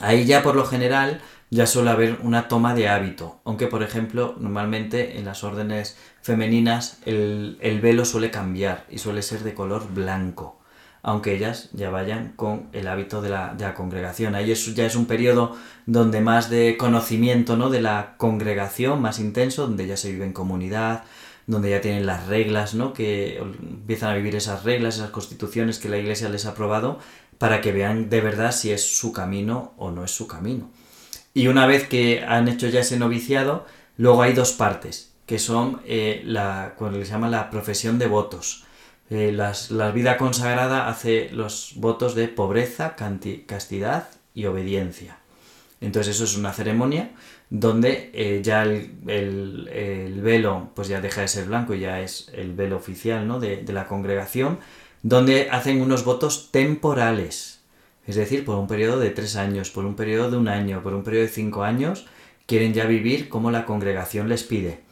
Ahí 0.00 0.26
ya 0.26 0.42
por 0.42 0.54
lo 0.54 0.66
general 0.66 1.22
ya 1.50 1.66
suele 1.66 1.90
haber 1.90 2.18
una 2.22 2.48
toma 2.48 2.74
de 2.74 2.88
hábito, 2.88 3.40
aunque 3.44 3.66
por 3.66 3.82
ejemplo 3.82 4.34
normalmente 4.38 5.18
en 5.18 5.24
las 5.24 5.44
órdenes 5.44 5.96
femeninas 6.22 7.00
el, 7.06 7.58
el 7.60 7.80
velo 7.80 8.04
suele 8.04 8.30
cambiar 8.30 8.84
y 8.90 8.98
suele 8.98 9.22
ser 9.22 9.42
de 9.44 9.54
color 9.54 9.86
blanco 9.92 10.56
aunque 11.06 11.36
ellas 11.36 11.68
ya 11.72 11.88
vayan 11.88 12.32
con 12.34 12.66
el 12.72 12.88
hábito 12.88 13.22
de 13.22 13.28
la, 13.28 13.74
congregación. 13.76 14.34
Ahí 14.34 14.52
ya 14.52 14.86
es 14.86 14.96
un 14.96 15.06
periodo 15.06 15.54
donde 15.86 16.20
más 16.20 16.50
de 16.50 16.76
conocimiento 16.76 17.56
¿no? 17.56 17.70
de 17.70 17.80
la 17.80 18.16
congregación, 18.16 19.00
más 19.00 19.20
intenso, 19.20 19.68
donde 19.68 19.86
ya 19.86 19.96
se 19.96 20.10
vive 20.10 20.24
en 20.24 20.32
comunidad, 20.32 21.04
donde 21.46 21.70
ya 21.70 21.80
tienen 21.80 22.06
las 22.06 22.26
reglas, 22.26 22.74
¿no? 22.74 22.92
que 22.92 23.38
empiezan 23.38 24.10
a 24.10 24.16
vivir 24.16 24.34
esas 24.34 24.64
reglas, 24.64 24.96
esas 24.96 25.10
constituciones 25.10 25.78
que 25.78 25.88
la 25.88 25.98
iglesia 25.98 26.28
les 26.28 26.44
ha 26.44 26.50
aprobado, 26.50 26.98
para 27.38 27.60
que 27.60 27.70
vean 27.70 28.10
de 28.10 28.20
verdad 28.20 28.50
si 28.50 28.72
es 28.72 28.98
su 28.98 29.12
camino 29.12 29.74
o 29.76 29.92
no 29.92 30.02
es 30.02 30.10
su 30.10 30.26
camino. 30.26 30.72
Y 31.36 31.48
una 31.48 31.66
vez 31.66 31.86
que 31.86 32.24
han 32.26 32.48
hecho 32.48 32.66
ya 32.68 32.80
ese 32.80 32.98
noviciado, 32.98 33.66
luego 33.98 34.22
hay 34.22 34.32
dos 34.32 34.52
partes, 34.52 35.12
que 35.26 35.38
son 35.38 35.82
eh, 35.84 36.22
la, 36.24 36.72
cuando 36.78 36.98
se 37.04 37.10
llama 37.12 37.28
la 37.28 37.50
profesión 37.50 37.98
de 37.98 38.06
votos 38.06 38.64
eh, 39.10 39.32
la 39.32 39.90
vida 39.90 40.16
consagrada 40.16 40.88
hace 40.88 41.28
los 41.30 41.74
votos 41.76 42.14
de 42.14 42.28
pobreza, 42.28 42.96
castidad 42.96 44.08
y 44.32 44.46
obediencia. 44.46 45.18
Entonces 45.82 46.16
eso 46.16 46.24
es 46.24 46.38
una 46.38 46.54
ceremonia 46.54 47.10
donde 47.50 48.10
eh, 48.14 48.40
ya 48.42 48.62
el, 48.62 50.20
velo 50.22 50.70
pues 50.74 50.88
ya 50.88 51.02
deja 51.02 51.20
de 51.20 51.28
ser 51.28 51.44
blanco 51.48 51.74
y 51.74 51.80
ya 51.80 52.00
es 52.00 52.30
el 52.32 52.54
velo 52.54 52.78
oficial 52.78 53.28
¿no? 53.28 53.40
de, 53.40 53.58
de 53.58 53.72
la 53.74 53.86
congregación, 53.86 54.58
donde 55.02 55.50
hacen 55.50 55.82
unos 55.82 56.02
votos 56.02 56.48
temporales, 56.50 57.55
es 58.06 58.16
decir, 58.16 58.44
por 58.44 58.56
un 58.56 58.66
periodo 58.66 58.98
de 58.98 59.10
tres 59.10 59.36
años, 59.36 59.70
por 59.70 59.84
un 59.84 59.96
periodo 59.96 60.30
de 60.30 60.36
un 60.36 60.48
año, 60.48 60.82
por 60.82 60.94
un 60.94 61.02
periodo 61.02 61.24
de 61.24 61.32
cinco 61.32 61.64
años, 61.64 62.06
quieren 62.46 62.72
ya 62.74 62.86
vivir 62.86 63.28
como 63.28 63.50
la 63.50 63.66
congregación 63.66 64.28
les 64.28 64.44
pide 64.44 64.86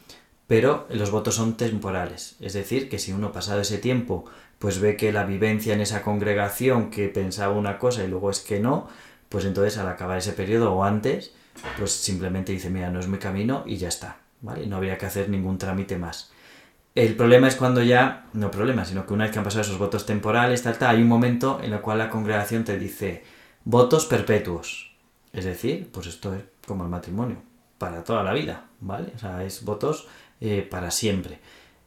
pero 0.47 0.85
los 0.89 1.11
votos 1.11 1.35
son 1.35 1.57
temporales. 1.57 2.35
Es 2.39 2.53
decir, 2.53 2.89
que 2.89 2.99
si 2.99 3.11
uno 3.11 3.31
pasado 3.31 3.61
ese 3.61 3.77
tiempo 3.77 4.25
pues 4.59 4.79
ve 4.79 4.95
que 4.95 5.11
la 5.11 5.25
vivencia 5.25 5.73
en 5.73 5.81
esa 5.81 6.01
congregación 6.01 6.89
que 6.89 7.09
pensaba 7.09 7.53
una 7.53 7.77
cosa 7.77 8.03
y 8.03 8.07
luego 8.07 8.29
es 8.29 8.39
que 8.39 8.59
no, 8.59 8.87
pues 9.27 9.45
entonces 9.45 9.77
al 9.77 9.87
acabar 9.87 10.17
ese 10.17 10.31
periodo 10.31 10.73
o 10.73 10.83
antes, 10.83 11.33
pues 11.77 11.91
simplemente 11.91 12.53
dice, 12.53 12.69
mira, 12.69 12.89
no 12.89 12.99
es 12.99 13.07
mi 13.07 13.17
camino 13.17 13.63
y 13.65 13.77
ya 13.77 13.89
está, 13.89 14.17
¿vale? 14.41 14.65
No 14.65 14.77
habría 14.77 14.97
que 14.97 15.05
hacer 15.05 15.29
ningún 15.29 15.57
trámite 15.57 15.97
más. 15.97 16.31
El 16.95 17.17
problema 17.17 17.49
es 17.49 17.57
cuando 17.57 17.83
ya, 17.83 18.27
no 18.31 18.49
problema, 18.49 18.85
sino 18.85 19.05
que 19.05 19.13
una 19.13 19.25
vez 19.25 19.33
que 19.33 19.39
han 19.39 19.43
pasado 19.43 19.63
esos 19.63 19.77
votos 19.77 20.05
temporales, 20.05 20.63
tal, 20.63 20.77
tal, 20.77 20.95
hay 20.95 21.01
un 21.01 21.09
momento 21.09 21.59
en 21.61 21.73
el 21.73 21.81
cual 21.81 21.97
la 21.97 22.09
congregación 22.09 22.63
te 22.63 22.79
dice 22.79 23.21
votos 23.65 24.05
perpetuos. 24.05 24.95
Es 25.33 25.43
decir, 25.43 25.89
pues 25.91 26.07
esto 26.07 26.33
es 26.33 26.43
como 26.65 26.85
el 26.85 26.89
matrimonio, 26.89 27.37
para 27.77 28.05
toda 28.05 28.23
la 28.23 28.31
vida, 28.31 28.67
¿vale? 28.79 29.11
O 29.13 29.19
sea, 29.19 29.43
es 29.43 29.65
votos 29.65 30.07
eh, 30.39 30.65
para 30.71 30.89
siempre. 30.89 31.39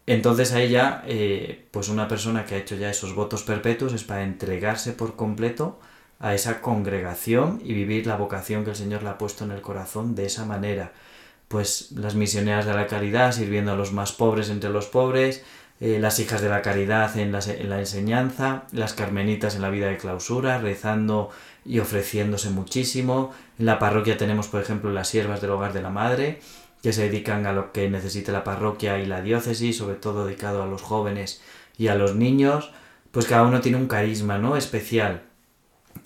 Entonces 0.04 0.52
a 0.52 0.60
ella, 0.60 1.02
eh, 1.06 1.66
pues 1.70 1.88
una 1.88 2.06
persona 2.06 2.44
que 2.44 2.56
ha 2.56 2.58
hecho 2.58 2.76
ya 2.76 2.90
esos 2.90 3.14
votos 3.14 3.42
perpetuos 3.44 3.94
es 3.94 4.04
para 4.04 4.24
entregarse 4.24 4.92
por 4.92 5.16
completo 5.16 5.80
a 6.20 6.34
esa 6.34 6.60
congregación 6.60 7.62
y 7.64 7.72
vivir 7.72 8.06
la 8.06 8.16
vocación 8.16 8.64
que 8.64 8.70
el 8.70 8.76
Señor 8.76 9.02
le 9.02 9.08
ha 9.08 9.18
puesto 9.18 9.44
en 9.44 9.52
el 9.52 9.62
corazón 9.62 10.14
de 10.14 10.26
esa 10.26 10.44
manera. 10.44 10.92
Pues 11.48 11.92
las 11.92 12.14
misioneras 12.14 12.66
de 12.66 12.74
la 12.74 12.86
caridad 12.86 13.32
sirviendo 13.32 13.72
a 13.72 13.76
los 13.76 13.92
más 13.92 14.12
pobres 14.12 14.50
entre 14.50 14.70
los 14.70 14.86
pobres, 14.86 15.42
eh, 15.80 15.98
las 16.00 16.18
hijas 16.18 16.42
de 16.42 16.48
la 16.48 16.60
caridad 16.60 17.16
en 17.16 17.32
la, 17.32 17.40
en 17.40 17.70
la, 17.70 17.78
enseñanza, 17.78 18.64
las 18.72 18.94
carmenitas 18.94 19.54
en 19.54 19.62
la 19.62 19.70
vida 19.70 19.88
de 19.88 19.96
clausura, 19.96 20.58
rezando 20.58 21.30
y 21.64 21.78
ofreciéndose 21.78 22.50
muchísimo. 22.50 23.32
En 23.58 23.66
la 23.66 23.78
parroquia 23.78 24.16
tenemos, 24.16 24.48
por 24.48 24.60
ejemplo, 24.60 24.90
las 24.90 25.08
siervas 25.08 25.40
del 25.40 25.50
hogar 25.50 25.72
de 25.72 25.82
la 25.82 25.90
madre, 25.90 26.40
que 26.82 26.92
se 26.92 27.02
dedican 27.02 27.46
a 27.46 27.52
lo 27.52 27.72
que 27.72 27.88
necesite 27.88 28.32
la 28.32 28.44
parroquia 28.44 28.98
y 28.98 29.06
la 29.06 29.22
diócesis, 29.22 29.76
sobre 29.76 29.96
todo 29.96 30.26
dedicado 30.26 30.62
a 30.62 30.66
los 30.66 30.82
jóvenes 30.82 31.40
y 31.76 31.88
a 31.88 31.94
los 31.94 32.14
niños, 32.16 32.72
pues 33.10 33.26
cada 33.26 33.44
uno 33.44 33.60
tiene 33.60 33.78
un 33.78 33.88
carisma, 33.88 34.38
¿no? 34.38 34.56
Especial. 34.56 35.22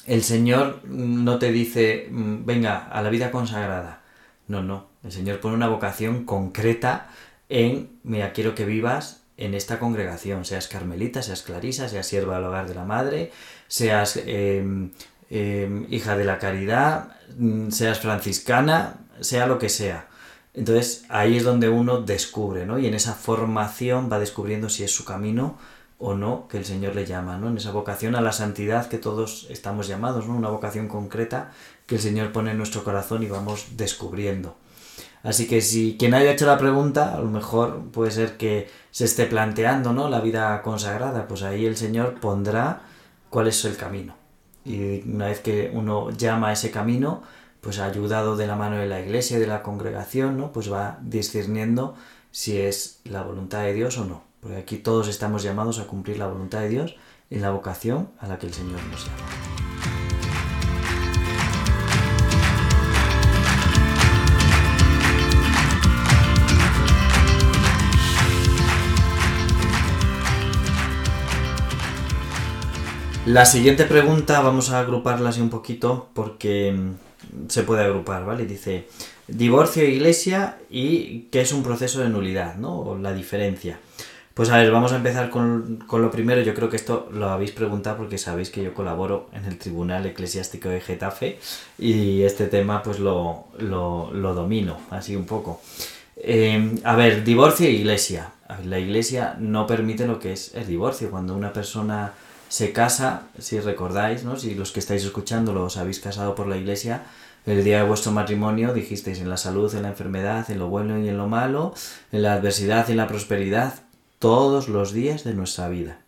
El 0.06 0.22
Señor 0.22 0.80
no 0.84 1.38
te 1.38 1.52
dice, 1.52 2.08
mm, 2.10 2.44
venga, 2.44 2.88
a 2.88 3.02
la 3.02 3.10
vida 3.10 3.30
consagrada. 3.30 4.02
No, 4.48 4.62
no. 4.62 4.91
El 5.04 5.12
Señor 5.12 5.40
pone 5.40 5.56
una 5.56 5.68
vocación 5.68 6.24
concreta 6.24 7.08
en, 7.48 7.98
mira, 8.02 8.32
quiero 8.32 8.54
que 8.54 8.64
vivas 8.64 9.22
en 9.36 9.54
esta 9.54 9.78
congregación, 9.78 10.44
seas 10.44 10.68
carmelita, 10.68 11.22
seas 11.22 11.42
clarisa, 11.42 11.88
seas 11.88 12.06
sierva 12.06 12.36
del 12.36 12.44
hogar 12.44 12.68
de 12.68 12.74
la 12.74 12.84
madre, 12.84 13.32
seas 13.66 14.16
em, 14.24 14.90
em, 15.30 15.86
hija 15.90 16.16
de 16.16 16.24
la 16.24 16.38
caridad, 16.38 17.16
mm, 17.36 17.70
seas 17.70 18.00
franciscana, 18.00 19.00
sea 19.20 19.46
lo 19.46 19.58
que 19.58 19.68
sea. 19.68 20.08
Entonces 20.54 21.04
ahí 21.08 21.36
es 21.38 21.44
donde 21.44 21.68
uno 21.68 22.02
descubre, 22.02 22.66
¿no? 22.66 22.78
Y 22.78 22.86
en 22.86 22.94
esa 22.94 23.14
formación 23.14 24.10
va 24.12 24.18
descubriendo 24.18 24.68
si 24.68 24.84
es 24.84 24.94
su 24.94 25.04
camino 25.04 25.58
o 25.98 26.14
no 26.14 26.48
que 26.48 26.58
el 26.58 26.64
Señor 26.64 26.94
le 26.94 27.06
llama, 27.06 27.38
¿no? 27.38 27.48
En 27.48 27.56
esa 27.56 27.70
vocación 27.72 28.14
a 28.16 28.20
la 28.20 28.32
santidad 28.32 28.88
que 28.88 28.98
todos 28.98 29.46
estamos 29.50 29.88
llamados, 29.88 30.26
¿no? 30.26 30.36
Una 30.36 30.50
vocación 30.50 30.88
concreta 30.88 31.52
que 31.86 31.96
el 31.96 32.00
Señor 32.00 32.32
pone 32.32 32.50
en 32.50 32.58
nuestro 32.58 32.84
corazón 32.84 33.22
y 33.22 33.26
vamos 33.26 33.76
descubriendo. 33.76 34.56
Así 35.22 35.46
que 35.46 35.60
si 35.60 35.96
quien 35.98 36.14
haya 36.14 36.32
hecho 36.32 36.46
la 36.46 36.58
pregunta, 36.58 37.14
a 37.14 37.20
lo 37.20 37.30
mejor 37.30 37.90
puede 37.92 38.10
ser 38.10 38.36
que 38.36 38.68
se 38.90 39.04
esté 39.04 39.26
planteando, 39.26 39.92
¿no? 39.92 40.08
La 40.08 40.20
vida 40.20 40.60
consagrada, 40.62 41.28
pues 41.28 41.42
ahí 41.42 41.64
el 41.64 41.76
Señor 41.76 42.20
pondrá 42.20 42.82
cuál 43.30 43.46
es 43.46 43.64
el 43.64 43.76
camino. 43.76 44.14
Y 44.64 45.08
una 45.08 45.26
vez 45.26 45.40
que 45.40 45.70
uno 45.72 46.10
llama 46.10 46.48
a 46.48 46.52
ese 46.52 46.70
camino, 46.70 47.22
pues 47.60 47.78
ayudado 47.78 48.36
de 48.36 48.46
la 48.46 48.56
mano 48.56 48.76
de 48.76 48.86
la 48.86 49.00
iglesia 49.00 49.36
y 49.36 49.40
de 49.40 49.46
la 49.46 49.62
congregación, 49.62 50.36
¿no? 50.36 50.52
Pues 50.52 50.72
va 50.72 50.98
discerniendo 51.02 51.94
si 52.32 52.58
es 52.58 53.00
la 53.04 53.22
voluntad 53.22 53.62
de 53.62 53.74
Dios 53.74 53.98
o 53.98 54.04
no. 54.04 54.24
Porque 54.40 54.56
aquí 54.56 54.76
todos 54.78 55.06
estamos 55.06 55.44
llamados 55.44 55.78
a 55.78 55.86
cumplir 55.86 56.18
la 56.18 56.26
voluntad 56.26 56.60
de 56.60 56.68
Dios 56.68 56.96
en 57.30 57.42
la 57.42 57.52
vocación 57.52 58.10
a 58.18 58.26
la 58.26 58.38
que 58.38 58.46
el 58.46 58.54
Señor 58.54 58.82
nos 58.90 59.06
llama. 59.06 59.71
La 73.26 73.44
siguiente 73.44 73.84
pregunta 73.84 74.40
vamos 74.40 74.70
a 74.70 74.80
agruparla 74.80 75.30
así 75.30 75.40
un 75.40 75.48
poquito 75.48 76.08
porque 76.12 76.76
se 77.46 77.62
puede 77.62 77.84
agrupar, 77.84 78.24
¿vale? 78.24 78.46
Dice 78.46 78.88
divorcio 79.28 79.84
iglesia 79.84 80.58
y 80.68 81.28
qué 81.30 81.40
es 81.42 81.52
un 81.52 81.62
proceso 81.62 82.00
de 82.00 82.08
nulidad, 82.08 82.56
¿no? 82.56 82.80
O 82.80 82.98
la 82.98 83.14
diferencia. 83.14 83.78
Pues 84.34 84.50
a 84.50 84.58
ver, 84.58 84.72
vamos 84.72 84.92
a 84.92 84.96
empezar 84.96 85.30
con, 85.30 85.84
lo 85.88 86.10
primero. 86.10 86.42
Yo 86.42 86.52
creo 86.52 86.68
que 86.68 86.74
esto 86.74 87.08
lo 87.12 87.28
habéis 87.28 87.52
preguntado 87.52 87.98
porque 87.98 88.18
sabéis 88.18 88.50
que 88.50 88.64
yo 88.64 88.74
colaboro 88.74 89.28
en 89.32 89.44
el 89.44 89.56
Tribunal 89.56 90.04
Eclesiástico 90.04 90.68
de 90.68 90.80
Getafe 90.80 91.38
y 91.78 92.22
este 92.22 92.46
tema 92.46 92.82
pues 92.82 92.98
lo, 92.98 93.46
domino 93.60 94.78
así 94.90 95.14
un 95.14 95.26
poco. 95.26 95.60
Eh, 96.16 96.74
a 96.82 96.96
ver, 96.96 97.22
divorcio 97.22 97.68
e 97.68 97.70
iglesia. 97.70 98.32
La 98.64 98.80
iglesia 98.80 99.36
no 99.38 99.64
permite 99.66 100.08
lo 100.08 100.18
que 100.18 100.32
es 100.32 100.54
el 100.56 100.66
divorcio. 100.66 101.08
Cuando 101.10 101.36
una 101.36 101.52
persona 101.52 102.14
se 102.52 102.70
casa, 102.70 103.28
si 103.38 103.58
recordáis, 103.60 104.24
¿no? 104.24 104.36
si 104.36 104.54
los 104.54 104.72
que 104.72 104.80
estáis 104.80 105.02
escuchando 105.04 105.54
los 105.54 105.78
habéis 105.78 106.00
casado 106.00 106.34
por 106.34 106.46
la 106.48 106.58
iglesia, 106.58 107.04
El 107.46 107.64
día 107.64 107.78
de 107.78 107.88
vuestro 107.88 108.12
matrimonio 108.12 108.74
dijisteis 108.74 109.20
en 109.20 109.30
la 109.30 109.38
salud, 109.38 109.74
en 109.74 109.82
la 109.82 109.88
enfermedad, 109.88 110.50
en 110.50 110.58
lo 110.58 110.68
bueno 110.68 110.98
y 110.98 111.08
en 111.08 111.16
lo 111.16 111.28
malo, 111.28 111.72
en 112.12 112.20
la 112.20 112.34
adversidad 112.34 112.86
y 112.88 112.92
en 112.92 112.98
la 112.98 113.08
prosperidad, 113.08 113.72
todos 114.18 114.68
los 114.68 114.92
días 114.92 115.24
de 115.24 115.32
nuestra 115.32 115.70
vida, 115.70 115.98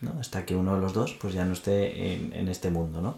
¿no? 0.00 0.12
Hasta 0.18 0.44
que 0.44 0.56
uno 0.56 0.74
de 0.74 0.80
los 0.80 0.92
dos 0.92 1.16
pues 1.20 1.34
ya 1.34 1.44
no 1.44 1.52
esté 1.52 2.14
en, 2.36 2.48
este 2.48 2.68
mundo, 2.70 3.00
¿no? 3.00 3.14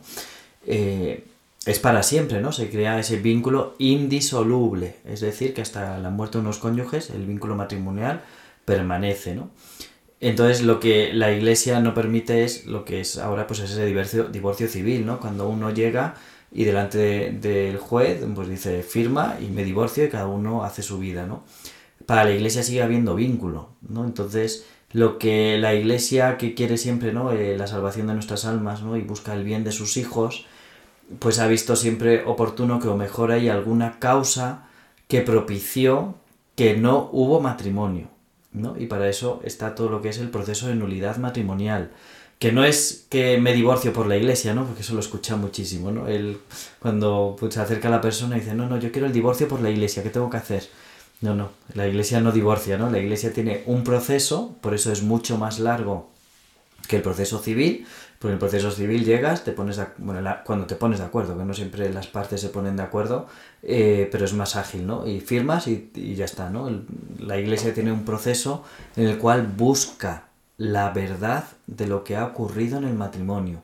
Eh, 0.66 1.24
es 1.64 1.78
para 1.78 2.02
siempre, 2.02 2.42
¿no? 2.42 2.52
Se 2.52 2.68
crea 2.68 2.98
ese 2.98 3.16
vínculo 3.16 3.76
indisoluble, 3.78 4.96
es 5.06 5.20
decir, 5.20 5.54
que 5.54 5.62
hasta 5.62 5.98
la 5.98 6.10
muerte 6.10 6.36
de 6.36 6.42
unos 6.42 6.58
cónyuges 6.58 7.08
el 7.08 7.24
vínculo 7.24 7.56
matrimonial 7.56 8.22
permanece, 8.66 9.34
¿no? 9.34 9.48
Entonces 10.20 10.62
lo 10.62 10.80
que 10.80 11.12
la 11.12 11.32
iglesia 11.32 11.80
no 11.80 11.94
permite 11.94 12.44
es 12.44 12.66
lo 12.66 12.84
que 12.84 13.00
es 13.00 13.18
ahora 13.18 13.46
pues 13.46 13.60
ese 13.60 13.84
divorcio, 13.86 14.68
civil, 14.68 15.04
¿no? 15.06 15.20
Cuando 15.20 15.48
uno 15.48 15.70
llega 15.70 16.14
y 16.52 16.64
delante 16.64 17.30
del 17.32 17.78
juez 17.78 18.24
pues 18.34 18.48
dice 18.48 18.82
firma 18.82 19.36
y 19.40 19.46
me 19.46 19.64
divorcio 19.64 20.04
y 20.04 20.08
cada 20.08 20.26
uno 20.26 20.64
hace 20.64 20.82
su 20.82 20.98
vida, 20.98 21.26
¿no? 21.26 21.44
Para 22.06 22.24
la 22.24 22.32
iglesia 22.32 22.62
sigue 22.62 22.82
habiendo 22.82 23.14
vínculo, 23.14 23.70
¿no? 23.88 24.04
Entonces 24.04 24.66
lo 24.92 25.18
que 25.18 25.58
la 25.58 25.74
iglesia 25.74 26.38
que 26.38 26.54
quiere 26.54 26.78
siempre, 26.78 27.12
¿no? 27.12 27.32
Eh, 27.32 27.58
la 27.58 27.66
salvación 27.66 28.06
de 28.06 28.14
nuestras 28.14 28.44
almas, 28.44 28.82
¿no? 28.82 28.96
Y 28.96 29.02
busca 29.02 29.34
el 29.34 29.42
bien 29.44 29.64
de 29.64 29.72
sus 29.72 29.96
hijos, 29.96 30.46
pues 31.18 31.38
ha 31.40 31.48
visto 31.48 31.76
siempre 31.76 32.24
oportuno 32.24 32.80
que 32.80 32.88
o 32.88 32.96
mejor 32.96 33.32
hay 33.32 33.48
alguna 33.48 33.98
causa 33.98 34.68
que 35.08 35.20
propició 35.20 36.14
que 36.54 36.76
no 36.76 37.10
hubo 37.12 37.40
matrimonio, 37.40 38.08
¿no? 38.54 38.76
Y 38.78 38.86
para 38.86 39.08
eso 39.08 39.40
está 39.44 39.74
todo 39.74 39.90
lo 39.90 40.00
que 40.00 40.08
es 40.08 40.18
el 40.18 40.30
proceso 40.30 40.68
de 40.68 40.76
nulidad 40.76 41.18
matrimonial, 41.18 41.90
que 42.38 42.52
no 42.52 42.64
es 42.64 43.06
que 43.10 43.38
me 43.38 43.52
divorcio 43.52 43.92
por 43.92 44.06
la 44.06 44.16
iglesia, 44.16 44.54
¿no? 44.54 44.64
Porque 44.64 44.82
eso 44.82 44.94
lo 44.94 45.00
escucha 45.00 45.36
muchísimo, 45.36 45.90
¿no? 45.90 46.08
Él, 46.08 46.38
cuando 46.78 47.36
pues, 47.38 47.54
se 47.54 47.60
acerca 47.60 47.88
a 47.88 47.90
la 47.90 48.00
persona 48.00 48.36
y 48.36 48.40
dice, 48.40 48.54
no, 48.54 48.68
no, 48.68 48.78
yo 48.78 48.90
quiero 48.92 49.06
el 49.06 49.12
divorcio 49.12 49.48
por 49.48 49.60
la 49.60 49.70
iglesia, 49.70 50.02
¿qué 50.02 50.10
tengo 50.10 50.30
que 50.30 50.36
hacer? 50.38 50.68
No, 51.20 51.34
no, 51.34 51.50
la 51.74 51.86
iglesia 51.86 52.20
no 52.20 52.32
divorcia, 52.32 52.78
¿no? 52.78 52.90
La 52.90 52.98
iglesia 52.98 53.32
tiene 53.32 53.62
un 53.66 53.84
proceso, 53.84 54.56
por 54.60 54.74
eso 54.74 54.92
es 54.92 55.02
mucho 55.02 55.36
más 55.38 55.58
largo 55.58 56.10
que 56.88 56.96
el 56.96 57.02
proceso 57.02 57.38
civil, 57.38 57.86
porque 58.18 58.28
en 58.28 58.32
el 58.34 58.38
proceso 58.38 58.70
civil 58.70 59.04
llegas, 59.04 59.44
te 59.44 59.52
pones 59.52 59.80
bueno, 59.98 60.28
cuando 60.44 60.66
te 60.66 60.76
pones 60.76 60.98
de 60.98 61.04
acuerdo, 61.04 61.36
que 61.36 61.44
no 61.44 61.52
siempre 61.52 61.92
las 61.92 62.06
partes 62.06 62.40
se 62.40 62.48
ponen 62.48 62.76
de 62.76 62.82
acuerdo, 62.82 63.26
eh, 63.62 64.08
pero 64.10 64.24
es 64.24 64.32
más 64.32 64.56
ágil, 64.56 64.86
¿no? 64.86 65.06
Y 65.06 65.20
firmas 65.20 65.66
y, 65.68 65.90
ya 66.16 66.24
está, 66.24 66.50
¿no? 66.50 66.70
la 67.18 67.38
iglesia 67.38 67.74
tiene 67.74 67.92
un 67.92 68.04
proceso 68.04 68.64
en 68.96 69.08
el 69.08 69.18
cual 69.18 69.46
busca 69.46 70.24
la 70.56 70.90
verdad 70.90 71.44
de 71.66 71.86
lo 71.86 72.04
que 72.04 72.16
ha 72.16 72.24
ocurrido 72.24 72.78
en 72.78 72.84
el 72.84 72.94
matrimonio. 72.94 73.62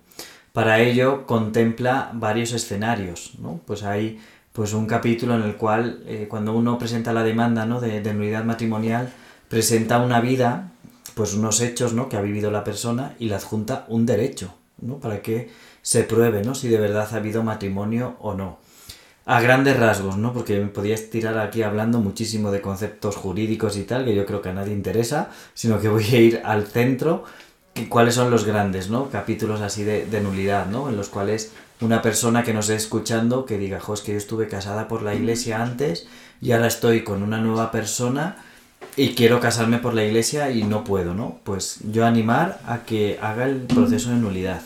Para 0.53 0.81
ello 0.81 1.27
contempla 1.27 2.11
varios 2.13 2.53
escenarios, 2.53 3.33
¿no? 3.39 3.61
Pues 3.67 3.85
hay 3.85 4.21
pues 4.53 4.73
un 4.73 4.87
capítulo 4.87 5.37
en 5.37 5.43
el 5.43 5.57
cual 5.57 6.03
eh, 6.07 6.27
cuando 6.29 6.53
uno 6.55 6.77
presenta 6.77 7.13
la 7.13 7.23
demanda 7.23 7.67
¿no? 7.67 7.81
de, 7.81 8.01
de 8.01 8.13
nulidad 8.13 8.45
matrimonial, 8.45 9.09
presenta 9.49 9.99
una 10.01 10.21
vida 10.21 10.73
pues 11.15 11.35
unos 11.35 11.61
hechos 11.61 11.93
¿no? 11.93 12.09
que 12.09 12.17
ha 12.17 12.21
vivido 12.21 12.51
la 12.51 12.65
persona 12.65 13.15
y 13.19 13.29
le 13.29 13.35
adjunta 13.35 13.85
un 13.89 14.07
derecho, 14.07 14.55
¿no? 14.81 14.99
Para 14.99 15.23
que 15.23 15.51
se 15.83 16.05
pruebe, 16.05 16.43
¿no? 16.43 16.55
Si 16.55 16.69
de 16.69 16.79
verdad 16.79 17.09
ha 17.13 17.17
habido 17.17 17.43
matrimonio 17.43 18.17
o 18.21 18.35
no. 18.35 18.59
A 19.27 19.41
grandes 19.41 19.79
rasgos, 19.79 20.17
¿no? 20.17 20.33
Porque 20.33 20.59
me 20.59 20.67
podía 20.67 20.95
estirar 20.95 21.39
aquí 21.39 21.63
hablando 21.63 22.01
muchísimo 22.01 22.51
de 22.51 22.61
conceptos 22.61 23.17
jurídicos 23.17 23.77
y 23.77 23.85
tal, 23.85 24.05
que 24.05 24.15
yo 24.15 24.27
creo 24.27 24.43
que 24.43 24.49
a 24.49 24.55
nadie 24.55 24.73
interesa, 24.73 25.31
sino 25.55 25.81
que 25.81 25.89
voy 25.89 26.05
a 26.05 26.19
ir 26.19 26.43
al 26.45 26.67
centro, 26.67 27.25
cuáles 27.89 28.15
son 28.15 28.31
los 28.31 28.45
grandes, 28.45 28.91
¿no? 28.91 29.11
Capítulos 29.11 29.61
así 29.61 29.85
de, 29.85 30.07
de 30.07 30.21
nulidad, 30.21 30.67
¿no? 30.67 30.89
En 30.89 30.97
los 30.97 31.09
cuales 31.09 31.53
una 31.81 32.03
persona 32.03 32.43
que 32.43 32.53
nos 32.53 32.69
esté 32.69 32.77
escuchando 32.77 33.47
que 33.47 33.57
diga, 33.57 33.81
jo, 33.81 33.95
es 33.95 34.03
que 34.03 34.13
yo 34.13 34.19
estuve 34.19 34.49
casada 34.49 34.89
por 34.89 35.03
la 35.03 35.15
iglesia 35.15 35.63
antes 35.63 36.07
y 36.41 36.53
ahora 36.53 36.67
estoy 36.67 37.05
con 37.05 37.23
una 37.23 37.39
nueva 37.39 37.71
persona 37.71 38.45
y 38.97 39.15
quiero 39.15 39.41
casarme 39.41 39.79
por 39.79 39.95
la 39.95 40.05
iglesia 40.05 40.51
y 40.51 40.65
no 40.65 40.85
puedo, 40.85 41.15
¿no? 41.15 41.39
Pues 41.45 41.79
yo 41.91 42.05
animar 42.05 42.61
a 42.67 42.85
que 42.85 43.19
haga 43.21 43.47
el 43.47 43.63
proceso 43.63 44.11
de 44.11 44.17
nulidad, 44.17 44.63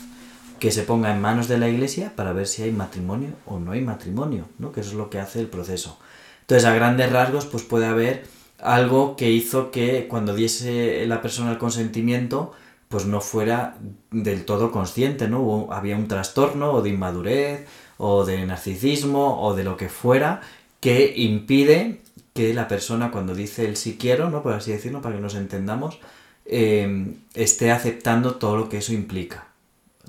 que 0.58 0.70
se 0.70 0.82
ponga 0.82 1.12
en 1.12 1.20
manos 1.20 1.48
de 1.48 1.58
la 1.58 1.68
iglesia 1.68 2.12
para 2.16 2.32
ver 2.32 2.46
si 2.46 2.62
hay 2.62 2.72
matrimonio 2.72 3.30
o 3.46 3.58
no 3.58 3.72
hay 3.72 3.80
matrimonio, 3.80 4.48
¿no? 4.58 4.72
Que 4.72 4.80
eso 4.80 4.90
es 4.90 4.96
lo 4.96 5.10
que 5.10 5.18
hace 5.18 5.40
el 5.40 5.46
proceso. 5.46 5.98
Entonces, 6.42 6.66
a 6.66 6.74
grandes 6.74 7.10
rasgos, 7.12 7.46
pues 7.46 7.62
puede 7.62 7.86
haber 7.86 8.24
algo 8.60 9.16
que 9.16 9.30
hizo 9.30 9.70
que 9.70 10.06
cuando 10.08 10.34
diese 10.34 11.06
la 11.06 11.20
persona 11.20 11.50
el 11.50 11.58
consentimiento, 11.58 12.52
pues 12.88 13.06
no 13.06 13.20
fuera 13.20 13.76
del 14.10 14.44
todo 14.44 14.70
consciente, 14.70 15.28
¿no? 15.28 15.68
había 15.70 15.96
un 15.96 16.08
trastorno 16.08 16.72
o 16.72 16.82
de 16.82 16.90
inmadurez 16.90 17.66
o 17.98 18.24
de 18.24 18.44
narcisismo 18.46 19.42
o 19.42 19.54
de 19.54 19.64
lo 19.64 19.76
que 19.76 19.88
fuera 19.88 20.40
que 20.80 21.14
impide 21.16 22.02
que 22.34 22.52
la 22.52 22.68
persona 22.68 23.10
cuando 23.10 23.34
dice 23.34 23.64
el 23.64 23.76
sí 23.76 23.96
quiero, 23.98 24.28
¿no? 24.28 24.42
Por 24.42 24.52
así 24.52 24.72
decirlo, 24.72 25.00
para 25.00 25.16
que 25.16 25.22
nos 25.22 25.34
entendamos, 25.34 26.00
eh, 26.44 27.14
esté 27.34 27.70
aceptando 27.70 28.34
todo 28.36 28.56
lo 28.56 28.68
que 28.68 28.78
eso 28.78 28.92
implica. 28.92 29.54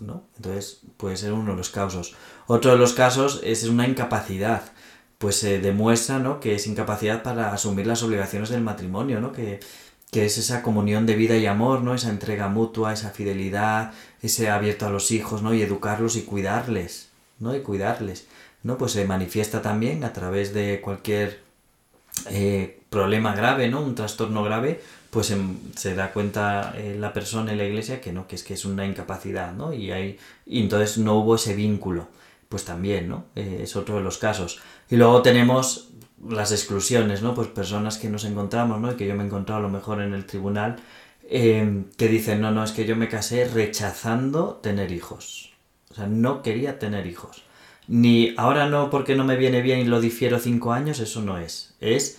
¿no? 0.01 0.23
Entonces 0.35 0.81
puede 0.97 1.17
ser 1.17 1.33
uno 1.33 1.51
de 1.51 1.57
los 1.57 1.69
casos. 1.69 2.15
Otro 2.47 2.71
de 2.71 2.77
los 2.77 2.93
casos 2.93 3.41
es 3.43 3.63
una 3.65 3.87
incapacidad. 3.87 4.63
Pues 5.17 5.37
se 5.37 5.59
demuestra 5.59 6.19
¿no? 6.19 6.39
que 6.39 6.55
es 6.55 6.67
incapacidad 6.67 7.23
para 7.23 7.53
asumir 7.53 7.87
las 7.87 8.03
obligaciones 8.03 8.49
del 8.49 8.61
matrimonio, 8.61 9.21
¿no? 9.21 9.31
que, 9.31 9.59
que 10.11 10.25
es 10.25 10.37
esa 10.37 10.61
comunión 10.61 11.05
de 11.05 11.15
vida 11.15 11.37
y 11.37 11.45
amor, 11.45 11.81
¿no? 11.81 11.95
esa 11.95 12.09
entrega 12.09 12.49
mutua, 12.49 12.93
esa 12.93 13.11
fidelidad, 13.11 13.93
ese 14.21 14.49
abierto 14.49 14.85
a 14.85 14.89
los 14.89 15.11
hijos, 15.11 15.41
¿no? 15.41 15.53
y 15.53 15.61
educarlos 15.61 16.15
y 16.17 16.23
cuidarles, 16.23 17.09
¿no? 17.39 17.55
y 17.55 17.61
cuidarles. 17.61 18.27
¿no? 18.63 18.77
Pues 18.77 18.91
se 18.91 19.05
manifiesta 19.05 19.61
también 19.61 20.03
a 20.03 20.11
través 20.11 20.53
de 20.53 20.81
cualquier 20.81 21.44
eh, 22.29 22.81
problema 22.89 23.35
grave, 23.35 23.69
¿no? 23.69 23.81
Un 23.81 23.95
trastorno 23.95 24.43
grave, 24.43 24.81
pues 25.09 25.31
em, 25.31 25.57
se 25.75 25.95
da 25.95 26.11
cuenta 26.11 26.73
eh, 26.77 26.95
la 26.99 27.13
persona 27.13 27.51
en 27.51 27.57
la 27.57 27.65
iglesia 27.65 28.01
que 28.01 28.13
no, 28.13 28.27
que 28.27 28.35
es 28.35 28.43
que 28.43 28.53
es 28.53 28.65
una 28.65 28.85
incapacidad, 28.85 29.53
¿no? 29.53 29.73
Y, 29.73 29.91
hay, 29.91 30.17
y 30.45 30.61
entonces 30.61 30.97
no 30.97 31.15
hubo 31.15 31.35
ese 31.35 31.55
vínculo, 31.55 32.07
pues 32.49 32.65
también, 32.65 33.09
¿no? 33.09 33.25
Eh, 33.35 33.59
es 33.63 33.75
otro 33.75 33.95
de 33.97 34.01
los 34.01 34.17
casos. 34.17 34.59
Y 34.89 34.95
luego 34.95 35.21
tenemos 35.21 35.89
las 36.27 36.51
exclusiones, 36.51 37.21
¿no? 37.21 37.33
Pues 37.33 37.47
personas 37.49 37.97
que 37.97 38.09
nos 38.09 38.23
encontramos, 38.25 38.79
¿no? 38.79 38.91
Y 38.91 38.95
que 38.95 39.07
yo 39.07 39.15
me 39.15 39.23
he 39.23 39.25
encontrado 39.27 39.59
a 39.59 39.63
lo 39.63 39.69
mejor 39.69 40.01
en 40.01 40.13
el 40.13 40.25
tribunal, 40.25 40.77
em, 41.29 41.85
que 41.97 42.07
dicen, 42.07 42.41
no, 42.41 42.51
no, 42.51 42.63
es 42.63 42.71
que 42.71 42.85
yo 42.85 42.95
me 42.95 43.09
casé 43.09 43.45
rechazando 43.45 44.59
tener 44.63 44.91
hijos. 44.91 45.53
O 45.91 45.95
sea, 45.95 46.07
no 46.07 46.41
quería 46.41 46.79
tener 46.79 47.07
hijos 47.07 47.45
ni 47.87 48.33
ahora 48.37 48.67
no 48.67 48.89
porque 48.89 49.15
no 49.15 49.23
me 49.23 49.35
viene 49.35 49.61
bien 49.61 49.79
y 49.79 49.85
lo 49.85 50.01
difiero 50.01 50.39
cinco 50.39 50.73
años, 50.73 50.99
eso 50.99 51.21
no 51.21 51.37
es. 51.37 51.74
Es, 51.85 52.17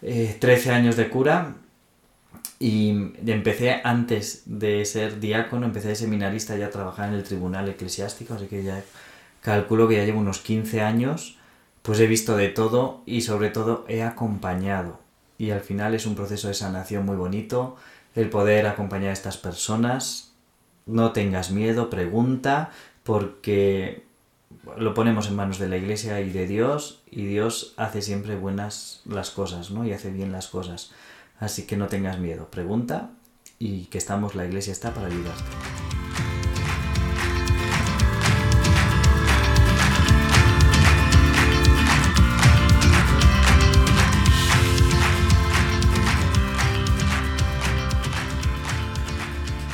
13 0.00 0.70
eh, 0.70 0.72
años 0.72 0.96
de 0.96 1.08
cura 1.08 1.54
y 2.62 2.90
empecé 3.26 3.80
antes 3.82 4.44
de 4.46 4.84
ser 4.84 5.18
diácono, 5.18 5.66
empecé 5.66 5.88
de 5.88 5.96
seminarista 5.96 6.56
ya 6.56 6.66
a 6.66 6.70
trabajar 6.70 7.08
en 7.08 7.16
el 7.16 7.24
tribunal 7.24 7.68
eclesiástico, 7.68 8.34
así 8.34 8.46
que 8.46 8.62
ya 8.62 8.84
calculo 9.40 9.88
que 9.88 9.96
ya 9.96 10.04
llevo 10.04 10.20
unos 10.20 10.38
15 10.38 10.80
años, 10.80 11.38
pues 11.82 11.98
he 11.98 12.06
visto 12.06 12.36
de 12.36 12.50
todo 12.50 13.02
y 13.04 13.22
sobre 13.22 13.50
todo 13.50 13.84
he 13.88 14.04
acompañado. 14.04 15.00
Y 15.38 15.50
al 15.50 15.62
final 15.62 15.92
es 15.94 16.06
un 16.06 16.14
proceso 16.14 16.46
de 16.46 16.54
sanación 16.54 17.04
muy 17.04 17.16
bonito 17.16 17.74
el 18.14 18.30
poder 18.30 18.68
acompañar 18.68 19.10
a 19.10 19.14
estas 19.14 19.38
personas. 19.38 20.32
No 20.86 21.10
tengas 21.10 21.50
miedo, 21.50 21.90
pregunta, 21.90 22.70
porque 23.02 24.04
lo 24.76 24.94
ponemos 24.94 25.26
en 25.26 25.34
manos 25.34 25.58
de 25.58 25.68
la 25.68 25.78
iglesia 25.78 26.20
y 26.20 26.30
de 26.30 26.46
Dios, 26.46 27.02
y 27.10 27.26
Dios 27.26 27.74
hace 27.76 28.02
siempre 28.02 28.36
buenas 28.36 29.02
las 29.04 29.32
cosas, 29.32 29.72
¿no? 29.72 29.84
Y 29.84 29.92
hace 29.92 30.12
bien 30.12 30.30
las 30.30 30.46
cosas. 30.46 30.92
Así 31.42 31.66
que 31.66 31.76
no 31.76 31.88
tengas 31.88 32.20
miedo, 32.20 32.48
pregunta 32.48 33.10
y 33.58 33.86
que 33.86 33.98
estamos, 33.98 34.36
la 34.36 34.46
iglesia 34.46 34.70
está 34.72 34.94
para 34.94 35.08
ayudarte. 35.08 35.42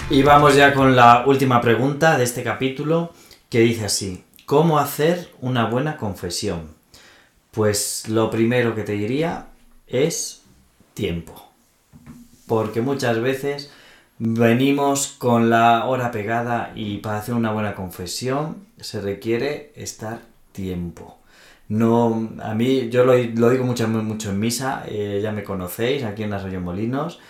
Y 0.09 0.23
vamos 0.23 0.57
ya 0.57 0.73
con 0.73 0.97
la 0.97 1.27
última 1.27 1.61
pregunta 1.61 2.17
de 2.17 2.25
este 2.25 2.43
capítulo 2.43 3.13
que 3.51 3.61
dice 3.61 3.85
así, 3.85 4.25
¿cómo 4.47 4.79
hacer 4.79 5.35
una 5.43 5.67
buena 5.67 5.99
confesión? 5.99 6.75
Pues 7.51 8.09
lo 8.09 8.31
primero 8.31 8.75
que 8.75 8.85
te 8.85 8.93
diría 8.93 9.49
es 9.87 10.45
tiempo 10.95 11.48
porque 12.49 12.81
muchas 12.81 13.21
veces 13.21 13.71
venimos 14.19 15.15
con 15.19 15.51
la 15.51 15.85
hora 15.87 16.11
pegada 16.11 16.73
y 16.75 16.99
para 16.99 17.19
hacer 17.19 17.35
una 17.35 17.53
buena 17.53 17.75
confesión 17.75 18.67
se 18.81 19.01
requiere 19.01 19.73
estar 19.77 20.21
tiempo. 20.53 21.19
No, 21.69 22.31
a 22.43 22.55
mí, 22.55 22.89
yo 22.89 23.05
lo, 23.05 23.15
digo 23.15 23.65
mucho, 23.65 23.87
mucho 23.89 24.31
en 24.31 24.41
misa, 24.41 24.85
eh, 24.89 25.21
ya 25.23 25.33
me 25.33 25.45
conocéis 25.45 26.03
aquí 26.03 26.23
en 26.23 26.33
Arroyo 26.33 26.61
Molinos. 26.61 27.21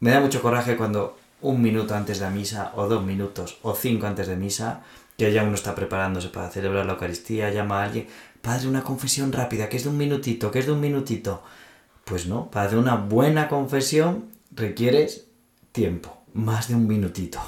Me 0.00 0.10
da 0.10 0.20
mucho 0.20 0.40
coraje 0.42 0.76
cuando 0.76 1.16
un 1.42 1.60
minuto 1.60 1.94
antes 1.94 2.18
de 2.18 2.24
la 2.24 2.30
misa, 2.30 2.72
o 2.76 2.88
dos 2.88 3.04
minutos, 3.04 3.58
o 3.62 3.74
cinco 3.74 4.06
antes 4.06 4.26
de 4.26 4.36
misa, 4.36 4.82
que 5.18 5.32
ya 5.32 5.44
uno 5.44 5.54
está 5.54 5.74
preparándose 5.74 6.28
para 6.28 6.50
celebrar 6.50 6.86
la 6.86 6.92
Eucaristía, 6.94 7.50
llama 7.50 7.82
a 7.82 7.84
alguien, 7.84 8.06
padre, 8.40 8.68
una 8.68 8.82
confesión 8.82 9.32
rápida, 9.32 9.68
que 9.68 9.76
es 9.76 9.84
de 9.84 9.90
un 9.90 9.98
minutito, 9.98 10.50
que 10.50 10.60
es 10.60 10.66
de 10.66 10.72
un 10.72 10.80
minutito. 10.80 11.42
Pues 12.04 12.26
no, 12.26 12.50
para 12.50 12.66
hacer 12.66 12.78
una 12.78 12.96
buena 12.96 13.48
confesión 13.48 14.33
requieres 14.54 15.28
tiempo, 15.72 16.22
más 16.32 16.68
de 16.68 16.74
un 16.74 16.86
minutito, 16.86 17.40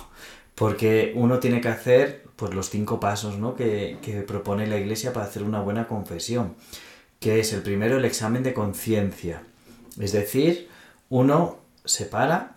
porque 0.55 1.13
uno 1.15 1.39
tiene 1.39 1.61
que 1.61 1.69
hacer 1.69 2.25
pues, 2.37 2.55
los 2.55 2.71
cinco 2.71 3.01
pasos 3.01 3.39
¿no? 3.39 3.55
que, 3.55 3.99
que 4.03 4.23
propone 4.23 4.67
la 4.67 4.79
Iglesia 4.79 5.13
para 5.13 5.27
hacer 5.27 5.43
una 5.43 5.61
buena 5.61 5.87
confesión, 5.87 6.55
que 7.21 7.41
es 7.41 7.53
el 7.53 7.63
primero 7.63 7.97
el 7.97 8.05
examen 8.05 8.43
de 8.43 8.55
conciencia, 8.55 9.43
es 9.99 10.13
decir, 10.13 10.69
uno 11.09 11.59
se 11.85 12.05
para 12.05 12.57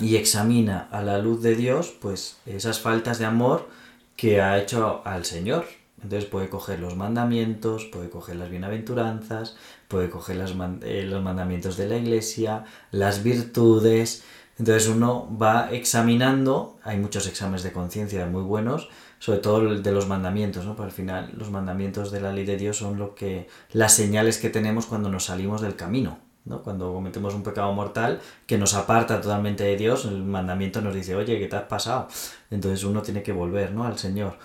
y 0.00 0.16
examina 0.16 0.88
a 0.90 1.02
la 1.02 1.18
luz 1.18 1.42
de 1.42 1.54
Dios 1.54 1.94
pues 2.00 2.38
esas 2.46 2.80
faltas 2.80 3.18
de 3.18 3.24
amor 3.24 3.68
que 4.16 4.40
ha 4.40 4.58
hecho 4.58 5.02
al 5.04 5.24
Señor. 5.24 5.66
Entonces 6.02 6.28
puede 6.28 6.48
coger 6.48 6.80
los 6.80 6.96
mandamientos, 6.96 7.84
puede 7.86 8.10
coger 8.10 8.36
las 8.36 8.50
bienaventuranzas, 8.50 9.56
puede 9.88 10.10
coger 10.10 10.36
eh, 10.82 11.04
los 11.04 11.22
mandamientos 11.22 11.76
de 11.76 11.88
la 11.88 11.96
iglesia, 11.96 12.64
las 12.90 13.22
virtudes. 13.22 14.24
Entonces 14.58 14.88
uno 14.88 15.28
va 15.40 15.70
examinando, 15.70 16.78
hay 16.82 16.98
muchos 16.98 17.26
exámenes 17.26 17.62
de 17.62 17.72
conciencia 17.72 18.26
muy 18.26 18.42
buenos, 18.42 18.88
sobre 19.18 19.38
todo 19.38 19.60
el 19.60 19.82
de 19.82 19.92
los 19.92 20.08
mandamientos, 20.08 20.64
¿no? 20.64 20.74
Porque 20.74 20.90
al 20.90 20.96
final 20.96 21.32
los 21.36 21.50
mandamientos 21.50 22.10
de 22.10 22.20
la 22.20 22.32
ley 22.32 22.44
de 22.44 22.56
Dios 22.56 22.76
son 22.76 22.98
lo 22.98 23.14
que 23.14 23.48
las 23.72 23.94
señales 23.94 24.38
que 24.38 24.50
tenemos 24.50 24.86
cuando 24.86 25.08
nos 25.08 25.26
salimos 25.26 25.60
del 25.60 25.76
camino, 25.76 26.18
¿no? 26.44 26.62
Cuando 26.62 26.92
cometemos 26.92 27.32
un 27.32 27.44
pecado 27.44 27.72
mortal 27.72 28.20
que 28.46 28.58
nos 28.58 28.74
aparta 28.74 29.20
totalmente 29.20 29.62
de 29.62 29.76
Dios, 29.76 30.04
el 30.04 30.24
mandamiento 30.24 30.80
nos 30.80 30.94
dice, 30.94 31.14
"Oye, 31.14 31.38
¿qué 31.38 31.46
te 31.46 31.56
has 31.56 31.62
pasado?" 31.62 32.08
Entonces 32.50 32.84
uno 32.84 33.02
tiene 33.02 33.22
que 33.22 33.32
volver, 33.32 33.72
¿no? 33.72 33.84
al 33.84 33.98
Señor 33.98 34.36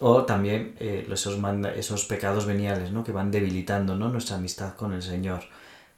o 0.00 0.24
también 0.24 0.74
eh, 0.80 1.06
esos, 1.12 1.38
esos 1.76 2.04
pecados 2.06 2.46
veniales, 2.46 2.90
¿no? 2.90 3.04
Que 3.04 3.12
van 3.12 3.30
debilitando, 3.30 3.96
¿no? 3.96 4.08
Nuestra 4.08 4.36
amistad 4.36 4.74
con 4.74 4.94
el 4.94 5.02
Señor. 5.02 5.42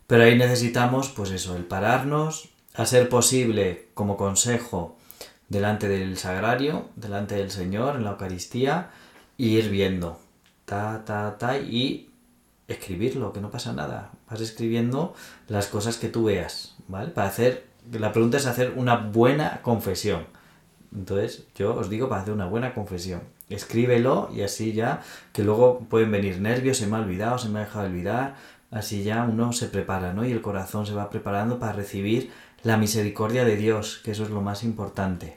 Pero 0.08 0.24
ahí 0.24 0.36
necesitamos, 0.36 1.08
pues 1.10 1.30
eso, 1.30 1.56
el 1.56 1.64
pararnos, 1.64 2.48
a 2.74 2.84
ser 2.84 3.08
posible, 3.08 3.88
como 3.94 4.16
consejo, 4.16 4.96
delante 5.48 5.88
del 5.88 6.18
sagrario, 6.18 6.88
delante 6.96 7.36
del 7.36 7.52
Señor, 7.52 7.94
en 7.94 8.02
la 8.02 8.10
Eucaristía, 8.10 8.90
ir 9.38 9.70
viendo, 9.70 10.18
ta, 10.64 11.04
ta, 11.04 11.38
ta, 11.38 11.58
y 11.58 12.10
escribirlo, 12.66 13.32
que 13.32 13.40
no 13.40 13.52
pasa 13.52 13.72
nada. 13.72 14.10
Vas 14.28 14.40
escribiendo 14.40 15.14
las 15.46 15.68
cosas 15.68 15.96
que 15.96 16.08
tú 16.08 16.24
veas, 16.24 16.74
¿vale? 16.88 17.12
Para 17.12 17.28
hacer, 17.28 17.68
la 17.92 18.12
pregunta 18.12 18.36
es 18.36 18.46
hacer 18.46 18.74
una 18.74 18.96
buena 18.96 19.62
confesión. 19.62 20.26
Entonces, 20.92 21.46
yo 21.54 21.76
os 21.76 21.88
digo 21.88 22.08
para 22.08 22.22
hacer 22.22 22.34
una 22.34 22.46
buena 22.46 22.74
confesión 22.74 23.20
escríbelo 23.54 24.30
y 24.34 24.42
así 24.42 24.72
ya, 24.72 25.02
que 25.32 25.42
luego 25.42 25.80
pueden 25.88 26.10
venir 26.10 26.40
nervios, 26.40 26.78
se 26.78 26.86
me 26.86 26.96
ha 26.96 27.00
olvidado, 27.00 27.38
se 27.38 27.48
me 27.48 27.60
ha 27.60 27.64
dejado 27.64 27.86
olvidar, 27.86 28.36
así 28.70 29.02
ya 29.02 29.24
uno 29.24 29.52
se 29.52 29.68
prepara, 29.68 30.12
¿no? 30.12 30.24
Y 30.24 30.32
el 30.32 30.40
corazón 30.40 30.86
se 30.86 30.94
va 30.94 31.10
preparando 31.10 31.58
para 31.58 31.72
recibir 31.72 32.30
la 32.62 32.76
misericordia 32.76 33.44
de 33.44 33.56
Dios, 33.56 34.00
que 34.04 34.12
eso 34.12 34.24
es 34.24 34.30
lo 34.30 34.40
más 34.40 34.62
importante. 34.62 35.36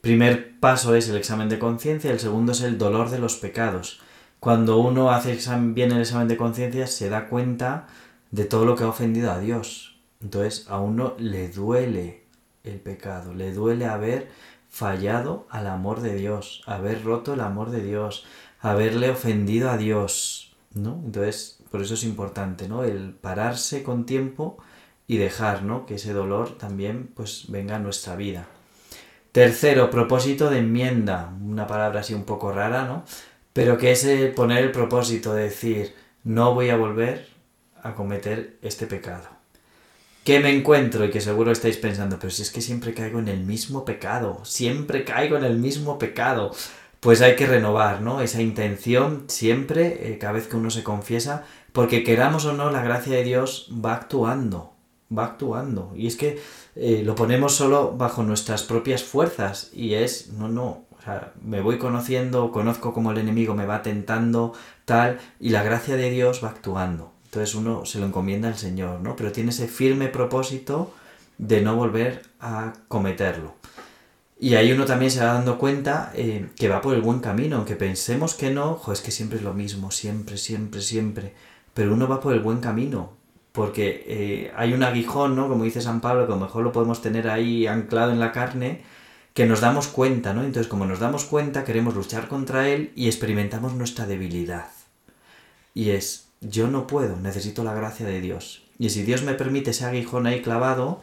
Primer 0.00 0.58
paso 0.58 0.96
es 0.96 1.08
el 1.08 1.16
examen 1.16 1.48
de 1.48 1.58
conciencia, 1.58 2.10
el 2.10 2.18
segundo 2.18 2.52
es 2.52 2.60
el 2.60 2.76
dolor 2.76 3.10
de 3.10 3.20
los 3.20 3.36
pecados. 3.36 4.00
Cuando 4.40 4.78
uno 4.78 5.12
hace 5.12 5.38
bien 5.72 5.92
el 5.92 6.00
examen 6.00 6.26
de 6.26 6.36
conciencia 6.36 6.88
se 6.88 7.08
da 7.08 7.28
cuenta 7.28 7.86
de 8.32 8.44
todo 8.44 8.64
lo 8.64 8.74
que 8.74 8.82
ha 8.82 8.88
ofendido 8.88 9.30
a 9.30 9.38
Dios. 9.38 10.00
Entonces 10.20 10.66
a 10.68 10.80
uno 10.80 11.14
le 11.18 11.48
duele 11.48 12.24
el 12.64 12.80
pecado, 12.80 13.34
le 13.34 13.52
duele 13.52 13.86
haber 13.86 14.28
fallado 14.72 15.46
al 15.50 15.66
amor 15.66 16.00
de 16.00 16.14
Dios, 16.14 16.62
haber 16.66 17.04
roto 17.04 17.34
el 17.34 17.40
amor 17.40 17.70
de 17.70 17.82
Dios, 17.82 18.24
haberle 18.58 19.10
ofendido 19.10 19.70
a 19.70 19.76
Dios, 19.76 20.56
¿no? 20.72 21.00
Entonces, 21.04 21.58
por 21.70 21.82
eso 21.82 21.92
es 21.92 22.04
importante, 22.04 22.68
¿no? 22.68 22.82
El 22.82 23.12
pararse 23.12 23.82
con 23.82 24.06
tiempo 24.06 24.56
y 25.06 25.18
dejar, 25.18 25.62
¿no? 25.62 25.84
Que 25.84 25.96
ese 25.96 26.14
dolor 26.14 26.56
también, 26.56 27.10
pues, 27.14 27.44
venga 27.48 27.76
a 27.76 27.80
nuestra 27.80 28.16
vida. 28.16 28.46
Tercero, 29.30 29.90
propósito 29.90 30.48
de 30.48 30.60
enmienda, 30.60 31.34
una 31.42 31.66
palabra 31.66 32.00
así 32.00 32.14
un 32.14 32.24
poco 32.24 32.50
rara, 32.50 32.86
¿no? 32.86 33.04
Pero 33.52 33.76
que 33.76 33.92
es 33.92 34.06
poner 34.34 34.64
el 34.64 34.72
propósito 34.72 35.34
de 35.34 35.44
decir, 35.44 35.94
no 36.24 36.54
voy 36.54 36.70
a 36.70 36.76
volver 36.76 37.28
a 37.82 37.94
cometer 37.94 38.56
este 38.62 38.86
pecado 38.86 39.41
que 40.24 40.40
me 40.40 40.54
encuentro 40.54 41.04
y 41.04 41.10
que 41.10 41.20
seguro 41.20 41.50
estáis 41.50 41.76
pensando, 41.76 42.18
pero 42.18 42.30
si 42.30 42.42
es 42.42 42.50
que 42.50 42.60
siempre 42.60 42.94
caigo 42.94 43.18
en 43.18 43.28
el 43.28 43.40
mismo 43.40 43.84
pecado, 43.84 44.40
siempre 44.44 45.04
caigo 45.04 45.36
en 45.36 45.44
el 45.44 45.58
mismo 45.58 45.98
pecado, 45.98 46.52
pues 47.00 47.20
hay 47.20 47.34
que 47.34 47.46
renovar, 47.46 48.00
¿no? 48.00 48.20
Esa 48.20 48.40
intención 48.40 49.24
siempre, 49.26 50.12
eh, 50.12 50.18
cada 50.18 50.34
vez 50.34 50.46
que 50.46 50.56
uno 50.56 50.70
se 50.70 50.84
confiesa, 50.84 51.44
porque 51.72 52.04
queramos 52.04 52.44
o 52.44 52.52
no, 52.52 52.70
la 52.70 52.84
gracia 52.84 53.16
de 53.16 53.24
Dios 53.24 53.68
va 53.84 53.94
actuando, 53.94 54.72
va 55.16 55.24
actuando. 55.24 55.92
Y 55.96 56.06
es 56.06 56.16
que 56.16 56.40
eh, 56.76 57.02
lo 57.04 57.16
ponemos 57.16 57.54
solo 57.56 57.96
bajo 57.96 58.22
nuestras 58.22 58.62
propias 58.62 59.02
fuerzas 59.02 59.70
y 59.72 59.94
es, 59.94 60.28
no, 60.28 60.48
no, 60.48 60.84
o 60.96 61.02
sea, 61.04 61.32
me 61.42 61.60
voy 61.60 61.78
conociendo, 61.78 62.52
conozco 62.52 62.94
cómo 62.94 63.10
el 63.10 63.18
enemigo 63.18 63.54
me 63.54 63.66
va 63.66 63.82
tentando, 63.82 64.52
tal, 64.84 65.18
y 65.40 65.48
la 65.48 65.64
gracia 65.64 65.96
de 65.96 66.10
Dios 66.10 66.44
va 66.44 66.50
actuando. 66.50 67.12
Entonces 67.32 67.54
uno 67.54 67.86
se 67.86 67.98
lo 67.98 68.04
encomienda 68.04 68.48
al 68.48 68.58
Señor, 68.58 69.00
¿no? 69.00 69.16
Pero 69.16 69.32
tiene 69.32 69.52
ese 69.52 69.66
firme 69.66 70.08
propósito 70.08 70.92
de 71.38 71.62
no 71.62 71.76
volver 71.76 72.20
a 72.40 72.74
cometerlo. 72.88 73.54
Y 74.38 74.54
ahí 74.56 74.70
uno 74.70 74.84
también 74.84 75.10
se 75.10 75.20
va 75.20 75.32
dando 75.32 75.56
cuenta 75.56 76.12
eh, 76.14 76.50
que 76.56 76.68
va 76.68 76.82
por 76.82 76.94
el 76.94 77.00
buen 77.00 77.20
camino, 77.20 77.56
aunque 77.56 77.74
pensemos 77.74 78.34
que 78.34 78.50
no, 78.50 78.74
jo, 78.74 78.92
es 78.92 79.00
que 79.00 79.10
siempre 79.10 79.38
es 79.38 79.44
lo 79.44 79.54
mismo, 79.54 79.90
siempre, 79.90 80.36
siempre, 80.36 80.82
siempre. 80.82 81.32
Pero 81.72 81.94
uno 81.94 82.06
va 82.06 82.20
por 82.20 82.34
el 82.34 82.40
buen 82.40 82.60
camino, 82.60 83.14
porque 83.52 84.04
eh, 84.06 84.52
hay 84.54 84.74
un 84.74 84.82
aguijón, 84.82 85.34
¿no? 85.34 85.48
Como 85.48 85.64
dice 85.64 85.80
San 85.80 86.02
Pablo, 86.02 86.26
que 86.26 86.34
a 86.34 86.36
lo 86.36 86.42
mejor 86.42 86.62
lo 86.62 86.72
podemos 86.72 87.00
tener 87.00 87.30
ahí 87.30 87.66
anclado 87.66 88.12
en 88.12 88.20
la 88.20 88.32
carne, 88.32 88.82
que 89.32 89.46
nos 89.46 89.62
damos 89.62 89.88
cuenta, 89.88 90.34
¿no? 90.34 90.44
Entonces, 90.44 90.68
como 90.68 90.84
nos 90.84 90.98
damos 90.98 91.24
cuenta, 91.24 91.64
queremos 91.64 91.94
luchar 91.94 92.28
contra 92.28 92.68
él 92.68 92.92
y 92.94 93.06
experimentamos 93.06 93.72
nuestra 93.72 94.04
debilidad. 94.04 94.68
Y 95.72 95.90
es, 95.92 96.21
yo 96.42 96.68
no 96.68 96.86
puedo, 96.86 97.16
necesito 97.16 97.64
la 97.64 97.72
gracia 97.72 98.06
de 98.06 98.20
Dios. 98.20 98.64
Y 98.78 98.90
si 98.90 99.04
Dios 99.04 99.22
me 99.22 99.34
permite 99.34 99.70
ese 99.70 99.86
aguijón 99.86 100.26
ahí 100.26 100.42
clavado, 100.42 101.00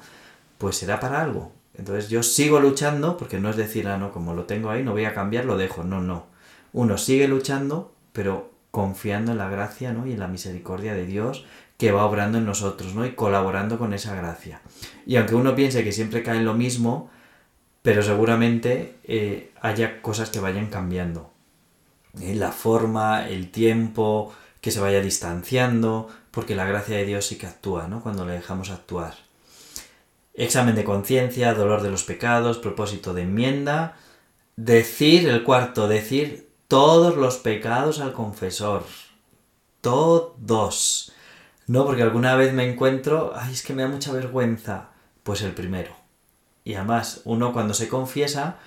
pues 0.58 0.78
será 0.78 1.00
para 1.00 1.22
algo. 1.22 1.52
Entonces 1.78 2.10
yo 2.10 2.24
sigo 2.24 2.60
luchando, 2.60 3.18
porque 3.18 3.40
no 3.40 3.50
es 3.50 3.56
decir, 3.56 3.88
ah, 3.88 3.98
no, 3.98 4.12
como 4.12 4.34
lo 4.34 4.44
tengo 4.44 4.70
ahí, 4.70 4.84
no 4.84 4.92
voy 4.92 5.06
a 5.06 5.14
cambiar, 5.14 5.46
lo 5.46 5.58
dejo. 5.58 5.84
No, 5.84 6.02
no. 6.02 6.26
Uno 6.74 6.98
sigue 6.98 7.28
luchando, 7.28 7.94
pero 8.12 8.52
confiando 8.72 9.32
en 9.32 9.38
la 9.38 9.50
gracia 9.50 9.94
¿no? 9.94 10.06
y 10.06 10.12
en 10.12 10.20
la 10.20 10.28
misericordia 10.28 10.94
de 10.94 11.06
Dios 11.06 11.46
que 11.78 11.92
va 11.92 12.06
obrando 12.06 12.38
en 12.38 12.46
nosotros 12.46 12.94
¿no? 12.94 13.06
y 13.06 13.14
colaborando 13.14 13.80
con 13.80 13.94
esa 13.94 14.14
gracia. 14.14 14.62
Y 15.06 15.16
aunque 15.16 15.36
uno 15.36 15.56
piense 15.56 15.84
que 15.84 15.94
siempre 15.94 16.24
cae 16.24 16.38
en 16.38 16.46
lo 16.46 16.54
mismo, 16.54 17.10
pero 17.82 18.04
seguramente 18.04 18.98
eh, 19.06 19.52
haya 19.62 20.02
cosas 20.02 20.30
que 20.30 20.42
vayan 20.42 20.68
cambiando. 20.68 21.32
¿Eh? 22.20 22.36
La 22.36 22.52
forma, 22.52 23.30
el 23.30 23.50
tiempo, 23.50 24.34
que 24.62 24.72
se 24.72 24.80
vaya 24.80 25.02
distanciando, 25.02 26.10
porque 26.32 26.56
la 26.56 26.66
gracia 26.66 26.98
de 26.98 27.06
Dios 27.06 27.26
sí 27.26 27.38
que 27.38 27.48
actúa, 27.48 27.88
¿no? 27.88 28.02
Cuando 28.02 28.26
le 28.26 28.34
dejamos 28.34 28.70
actuar. 28.70 29.16
Examen 30.34 30.76
de 30.76 30.84
conciencia, 30.84 31.54
dolor 31.54 31.82
de 31.82 31.92
los 31.92 32.04
pecados, 32.04 32.58
propósito 32.58 33.14
de 33.14 33.24
enmienda. 33.24 33.98
Decir, 34.56 35.28
el 35.28 35.44
cuarto, 35.44 35.88
decir 35.88 36.50
todos 36.68 37.18
los 37.18 37.38
pecados 37.38 38.00
al 38.00 38.14
confesor. 38.14 38.84
Todos. 39.82 41.12
No, 41.68 41.86
porque 41.86 42.04
alguna 42.04 42.36
vez 42.36 42.54
me 42.54 42.70
encuentro, 42.70 43.34
ay, 43.36 43.54
es 43.54 43.64
que 43.64 43.74
me 43.74 43.82
da 43.82 43.88
mucha 43.88 44.12
vergüenza. 44.12 44.90
Pues 45.24 45.42
el 45.42 45.54
primero. 45.54 45.96
Y 46.64 46.76
además, 46.76 47.22
uno 47.26 47.54
cuando 47.54 47.74
se 47.74 47.88
confiesa, 47.88 48.58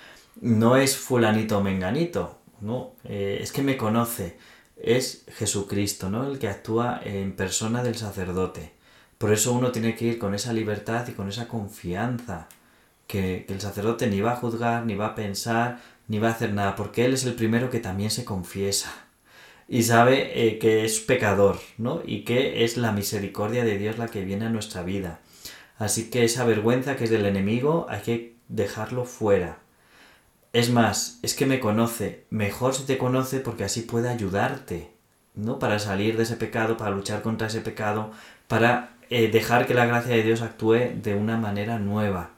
no 0.41 0.75
es 0.75 0.97
fulanito 0.97 1.57
o 1.57 1.61
menganito, 1.61 2.39
no, 2.61 2.93
eh, 3.03 3.39
es 3.41 3.51
que 3.51 3.61
me 3.61 3.77
conoce, 3.77 4.37
es 4.83 5.23
Jesucristo, 5.35 6.09
¿no? 6.09 6.27
El 6.27 6.39
que 6.39 6.49
actúa 6.49 7.01
en 7.03 7.35
persona 7.35 7.81
del 7.81 7.95
sacerdote. 7.95 8.73
Por 9.17 9.31
eso 9.31 9.53
uno 9.53 9.71
tiene 9.71 9.95
que 9.95 10.05
ir 10.05 10.19
con 10.19 10.35
esa 10.35 10.53
libertad 10.53 11.07
y 11.07 11.13
con 11.13 11.29
esa 11.29 11.47
confianza, 11.47 12.47
que, 13.07 13.45
el 13.47 13.61
sacerdote 13.61 14.07
ni 14.07 14.21
va 14.21 14.33
a 14.33 14.35
juzgar, 14.35 14.85
ni 14.85 14.95
va 14.95 15.07
a 15.07 15.15
pensar, 15.15 15.79
ni 16.07 16.19
va 16.19 16.29
a 16.29 16.31
hacer 16.31 16.53
nada, 16.53 16.75
porque 16.75 17.05
Él 17.05 17.13
es 17.13 17.23
el 17.23 17.33
primero 17.33 17.69
que 17.69 17.79
también 17.79 18.11
se 18.11 18.25
confiesa 18.25 18.93
y 19.67 19.83
sabe 19.83 20.47
eh, 20.47 20.59
que 20.59 20.83
es 20.85 20.99
pecador, 20.99 21.59
¿no? 21.77 22.01
Y 22.05 22.25
que 22.25 22.63
es 22.63 22.77
la 22.77 22.91
misericordia 22.91 23.63
de 23.63 23.77
Dios 23.77 23.97
la 23.97 24.07
que 24.07 24.25
viene 24.25 24.45
a 24.45 24.49
nuestra 24.49 24.83
vida. 24.83 25.21
Así 25.77 26.09
que 26.09 26.25
esa 26.25 26.45
vergüenza 26.45 26.95
que 26.95 27.05
es 27.05 27.09
del 27.09 27.25
enemigo 27.25 27.87
hay 27.89 28.01
que 28.01 28.35
dejarlo 28.49 29.05
fuera. 29.05 29.62
Es 30.53 30.69
más, 30.69 31.17
es 31.23 31.33
que 31.33 31.47
me 31.47 31.59
conoce, 31.59 32.25
mejor 32.29 32.75
si 32.75 32.83
te 32.83 32.99
conoce 32.99 33.39
porque 33.39 33.63
así 33.63 33.81
puede 33.81 34.07
ayudarte, 34.07 34.91
¿no? 35.33 35.57
Para 35.57 35.79
salir 35.79 36.15
de 36.15 36.23
ese 36.23 36.35
pecado, 36.35 36.77
para 36.77 36.91
luchar 36.91 37.23
contra 37.23 37.47
ese 37.47 37.61
pecado, 37.61 38.11
para 38.47 38.97
eh, 39.09 39.29
dejar 39.29 39.65
que 39.65 39.73
la 39.73 39.87
gracia 39.87 40.15
de 40.15 40.21
Dios 40.21 40.43
actúe 40.43 40.91
de 41.01 41.15
una 41.15 41.37
manera 41.37 41.79
nueva. 41.79 42.29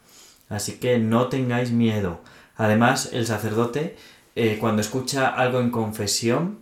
Así 0.47 0.77
que 0.77 0.97
no 0.97 1.27
tengáis 1.27 1.71
miedo. 1.71 2.21
Además, 2.55 3.09
el 3.11 3.27
sacerdote, 3.27 3.97
eh, 4.37 4.59
cuando 4.61 4.81
escucha 4.81 5.27
algo 5.27 5.59
en 5.59 5.69
confesión, 5.69 6.59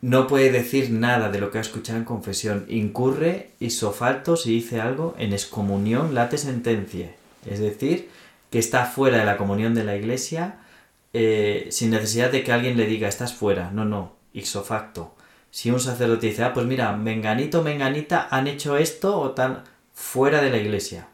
no 0.00 0.26
puede 0.26 0.50
decir 0.50 0.90
nada 0.90 1.28
de 1.28 1.38
lo 1.38 1.50
que 1.50 1.58
ha 1.58 1.60
escuchado 1.60 1.98
en 1.98 2.06
confesión. 2.06 2.64
Incurre 2.66 3.50
isofalto 3.60 4.36
si 4.38 4.52
dice 4.54 4.80
algo 4.80 5.14
en 5.18 5.34
excomunión 5.34 6.14
late 6.14 6.38
sentencia. 6.38 7.14
Es 7.44 7.58
decir, 7.60 8.08
que 8.50 8.58
está 8.58 8.86
fuera 8.86 9.18
de 9.18 9.26
la 9.26 9.36
comunión 9.36 9.74
de 9.74 9.84
la 9.84 9.94
iglesia 9.94 10.60
eh, 11.20 11.66
sin 11.72 11.90
necesidad 11.90 12.30
de 12.30 12.44
que 12.44 12.52
alguien 12.52 12.76
le 12.76 12.86
diga 12.86 13.08
estás 13.08 13.34
fuera. 13.34 13.72
No, 13.72 13.84
no, 13.84 14.14
isofacto. 14.32 15.16
Si 15.50 15.68
un 15.68 15.80
sacerdote 15.80 16.28
dice, 16.28 16.44
ah, 16.44 16.52
pues 16.54 16.64
mira, 16.64 16.96
menganito, 16.96 17.64
menganita 17.64 18.28
han 18.30 18.46
hecho 18.46 18.76
esto 18.76 19.18
o 19.18 19.32
tal, 19.32 19.64
fuera 19.92 20.40
de 20.40 20.50
la 20.50 20.58
iglesia. 20.58 21.08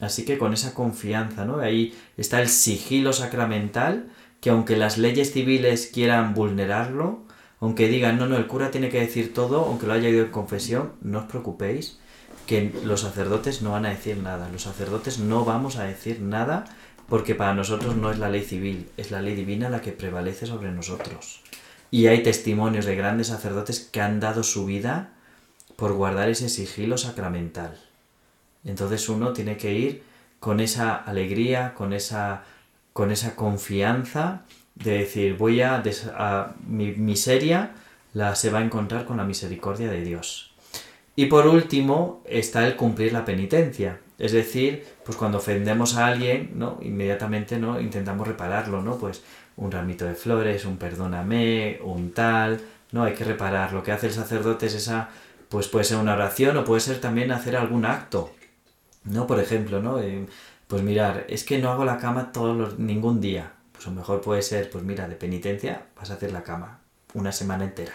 Así 0.00 0.24
que 0.24 0.36
con 0.36 0.52
esa 0.52 0.74
confianza, 0.74 1.44
¿no? 1.44 1.60
Ahí 1.60 1.96
está 2.16 2.42
el 2.42 2.48
sigilo 2.48 3.12
sacramental, 3.12 4.08
que 4.40 4.50
aunque 4.50 4.76
las 4.76 4.98
leyes 4.98 5.32
civiles 5.32 5.90
quieran 5.94 6.34
vulnerarlo, 6.34 7.20
aunque 7.60 7.86
digan, 7.86 8.18
no, 8.18 8.26
no, 8.26 8.36
el 8.38 8.48
cura 8.48 8.72
tiene 8.72 8.88
que 8.88 8.98
decir 8.98 9.32
todo, 9.32 9.66
aunque 9.66 9.86
lo 9.86 9.92
haya 9.92 10.08
ido 10.08 10.24
en 10.24 10.32
confesión, 10.32 10.94
no 11.02 11.20
os 11.20 11.26
preocupéis, 11.26 12.00
que 12.48 12.74
los 12.84 13.02
sacerdotes 13.02 13.62
no 13.62 13.70
van 13.70 13.86
a 13.86 13.90
decir 13.90 14.16
nada. 14.16 14.48
Los 14.48 14.62
sacerdotes 14.62 15.20
no 15.20 15.44
vamos 15.44 15.76
a 15.76 15.84
decir 15.84 16.20
nada 16.20 16.64
porque 17.08 17.34
para 17.34 17.54
nosotros 17.54 17.96
no 17.96 18.10
es 18.10 18.18
la 18.18 18.28
ley 18.28 18.42
civil, 18.42 18.88
es 18.96 19.10
la 19.10 19.22
ley 19.22 19.34
divina 19.34 19.70
la 19.70 19.80
que 19.80 19.92
prevalece 19.92 20.46
sobre 20.46 20.72
nosotros. 20.72 21.40
Y 21.90 22.08
hay 22.08 22.22
testimonios 22.22 22.84
de 22.84 22.96
grandes 22.96 23.28
sacerdotes 23.28 23.80
que 23.80 24.00
han 24.00 24.20
dado 24.20 24.42
su 24.42 24.66
vida 24.66 25.10
por 25.76 25.92
guardar 25.92 26.28
ese 26.28 26.48
sigilo 26.48 26.98
sacramental. 26.98 27.78
Entonces 28.64 29.08
uno 29.08 29.32
tiene 29.32 29.56
que 29.56 29.72
ir 29.72 30.02
con 30.40 30.60
esa 30.60 30.94
alegría, 30.96 31.74
con 31.74 31.92
esa, 31.92 32.42
con 32.92 33.12
esa 33.12 33.36
confianza 33.36 34.42
de 34.74 34.98
decir, 34.98 35.36
voy 35.36 35.62
a, 35.62 35.82
mi 36.66 36.92
miseria 36.92 37.72
la 38.12 38.34
se 38.34 38.50
va 38.50 38.60
a 38.60 38.64
encontrar 38.64 39.04
con 39.04 39.16
la 39.16 39.24
misericordia 39.24 39.90
de 39.90 40.02
Dios. 40.02 40.52
Y 41.14 41.26
por 41.26 41.46
último 41.46 42.22
está 42.26 42.66
el 42.66 42.76
cumplir 42.76 43.12
la 43.12 43.24
penitencia. 43.24 44.00
Es 44.18 44.32
decir, 44.32 44.86
pues 45.04 45.16
cuando 45.16 45.38
ofendemos 45.38 45.96
a 45.96 46.06
alguien, 46.06 46.52
¿no? 46.54 46.78
Inmediatamente, 46.82 47.58
¿no? 47.58 47.80
Intentamos 47.80 48.26
repararlo, 48.26 48.82
¿no? 48.82 48.96
Pues 48.98 49.22
un 49.56 49.70
ramito 49.70 50.06
de 50.06 50.14
flores, 50.14 50.64
un 50.64 50.78
perdóname, 50.78 51.80
un 51.82 52.12
tal, 52.12 52.60
¿no? 52.92 53.04
Hay 53.04 53.14
que 53.14 53.24
reparar. 53.24 53.72
Lo 53.72 53.82
que 53.82 53.92
hace 53.92 54.06
el 54.06 54.12
sacerdote 54.12 54.66
es 54.66 54.74
esa, 54.74 55.10
pues 55.48 55.68
puede 55.68 55.84
ser 55.84 55.98
una 55.98 56.14
oración 56.14 56.56
o 56.56 56.64
puede 56.64 56.80
ser 56.80 57.00
también 57.00 57.30
hacer 57.30 57.56
algún 57.56 57.84
acto, 57.84 58.32
¿no? 59.04 59.26
Por 59.26 59.38
ejemplo, 59.40 59.82
¿no? 59.82 60.00
Eh, 60.00 60.26
pues 60.66 60.82
mirar, 60.82 61.26
es 61.28 61.44
que 61.44 61.58
no 61.58 61.70
hago 61.70 61.84
la 61.84 61.98
cama 61.98 62.32
todos 62.32 62.56
los, 62.56 62.78
ningún 62.78 63.20
día. 63.20 63.52
Pues 63.72 63.86
a 63.86 63.90
lo 63.90 63.96
mejor 63.96 64.22
puede 64.22 64.42
ser, 64.42 64.70
pues 64.70 64.82
mira, 64.82 65.08
de 65.08 65.16
penitencia 65.16 65.86
vas 65.96 66.10
a 66.10 66.14
hacer 66.14 66.32
la 66.32 66.42
cama 66.42 66.80
una 67.14 67.32
semana 67.32 67.64
entera, 67.64 67.92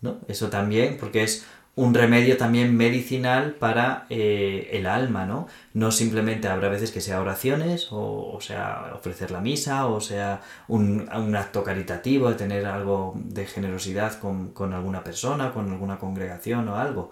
¿no? 0.00 0.18
Eso 0.28 0.48
también, 0.48 0.96
porque 0.98 1.24
es 1.24 1.44
un 1.76 1.92
remedio 1.92 2.38
también 2.38 2.74
medicinal 2.74 3.52
para 3.54 4.06
eh, 4.08 4.70
el 4.72 4.86
alma, 4.86 5.26
¿no? 5.26 5.46
No 5.74 5.92
simplemente 5.92 6.48
habrá 6.48 6.70
veces 6.70 6.90
que 6.90 7.02
sea 7.02 7.20
oraciones, 7.20 7.88
o, 7.90 8.38
sea 8.40 8.92
ofrecer 8.94 9.30
la 9.30 9.42
misa, 9.42 9.86
o 9.86 10.00
sea 10.00 10.40
un, 10.68 11.06
acto 11.36 11.62
caritativo, 11.62 12.30
de 12.30 12.36
tener 12.36 12.64
algo 12.64 13.12
de 13.16 13.46
generosidad 13.46 14.18
con, 14.18 14.72
alguna 14.72 15.04
persona, 15.04 15.52
con 15.52 15.70
alguna 15.70 15.98
congregación 15.98 16.66
o 16.68 16.76
algo. 16.76 17.10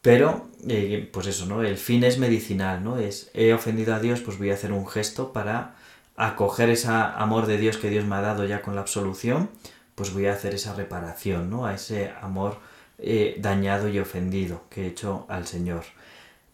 Pero, 0.00 0.48
eh, 0.66 1.08
pues 1.12 1.26
eso, 1.26 1.44
¿no? 1.44 1.62
El 1.62 1.76
fin 1.76 2.02
es 2.04 2.18
medicinal, 2.18 2.82
¿no? 2.82 2.98
Es, 2.98 3.30
he 3.34 3.52
ofendido 3.52 3.94
a 3.94 4.00
Dios, 4.00 4.20
pues 4.22 4.38
voy 4.38 4.50
a 4.50 4.54
hacer 4.54 4.72
un 4.72 4.86
gesto 4.88 5.34
para 5.34 5.74
acoger 6.16 6.70
ese 6.70 6.88
amor 6.88 7.46
de 7.46 7.58
Dios 7.58 7.76
que 7.76 7.90
Dios 7.90 8.06
me 8.06 8.16
ha 8.16 8.22
dado 8.22 8.46
ya 8.46 8.62
con 8.62 8.74
la 8.74 8.80
absolución, 8.80 9.50
pues 9.94 10.14
voy 10.14 10.26
a 10.26 10.32
hacer 10.32 10.54
esa 10.54 10.74
reparación, 10.74 11.50
¿no? 11.50 11.66
A 11.66 11.74
ese 11.74 12.10
amor 12.22 12.58
eh, 12.98 13.36
dañado 13.38 13.88
y 13.88 13.98
ofendido 13.98 14.64
que 14.70 14.82
he 14.82 14.86
hecho 14.88 15.24
al 15.28 15.46
Señor. 15.46 15.84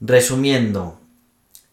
Resumiendo, 0.00 1.00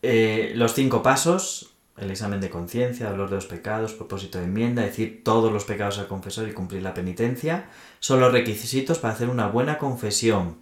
eh, 0.02 0.54
los 0.56 0.74
cinco 0.74 1.04
pasos, 1.04 1.74
el 1.98 2.10
examen 2.10 2.42
de 2.42 2.50
conciencia, 2.50 3.10
dolor 3.10 3.30
de 3.30 3.36
los 3.36 3.46
pecados, 3.46 3.94
propósito 3.94 4.40
de 4.40 4.46
enmienda, 4.46 4.82
decir 4.82 5.24
todos 5.24 5.52
los 5.52 5.66
pecados 5.66 6.00
al 6.00 6.08
confesor 6.08 6.48
y 6.48 6.54
cumplir 6.54 6.82
la 6.82 6.94
penitencia, 6.94 7.70
son 8.00 8.20
los 8.20 8.32
requisitos 8.32 9.00
para 9.00 9.14
hacer 9.14 9.30
una 9.30 9.48
buena 9.48 9.78
confesión. 9.78 10.58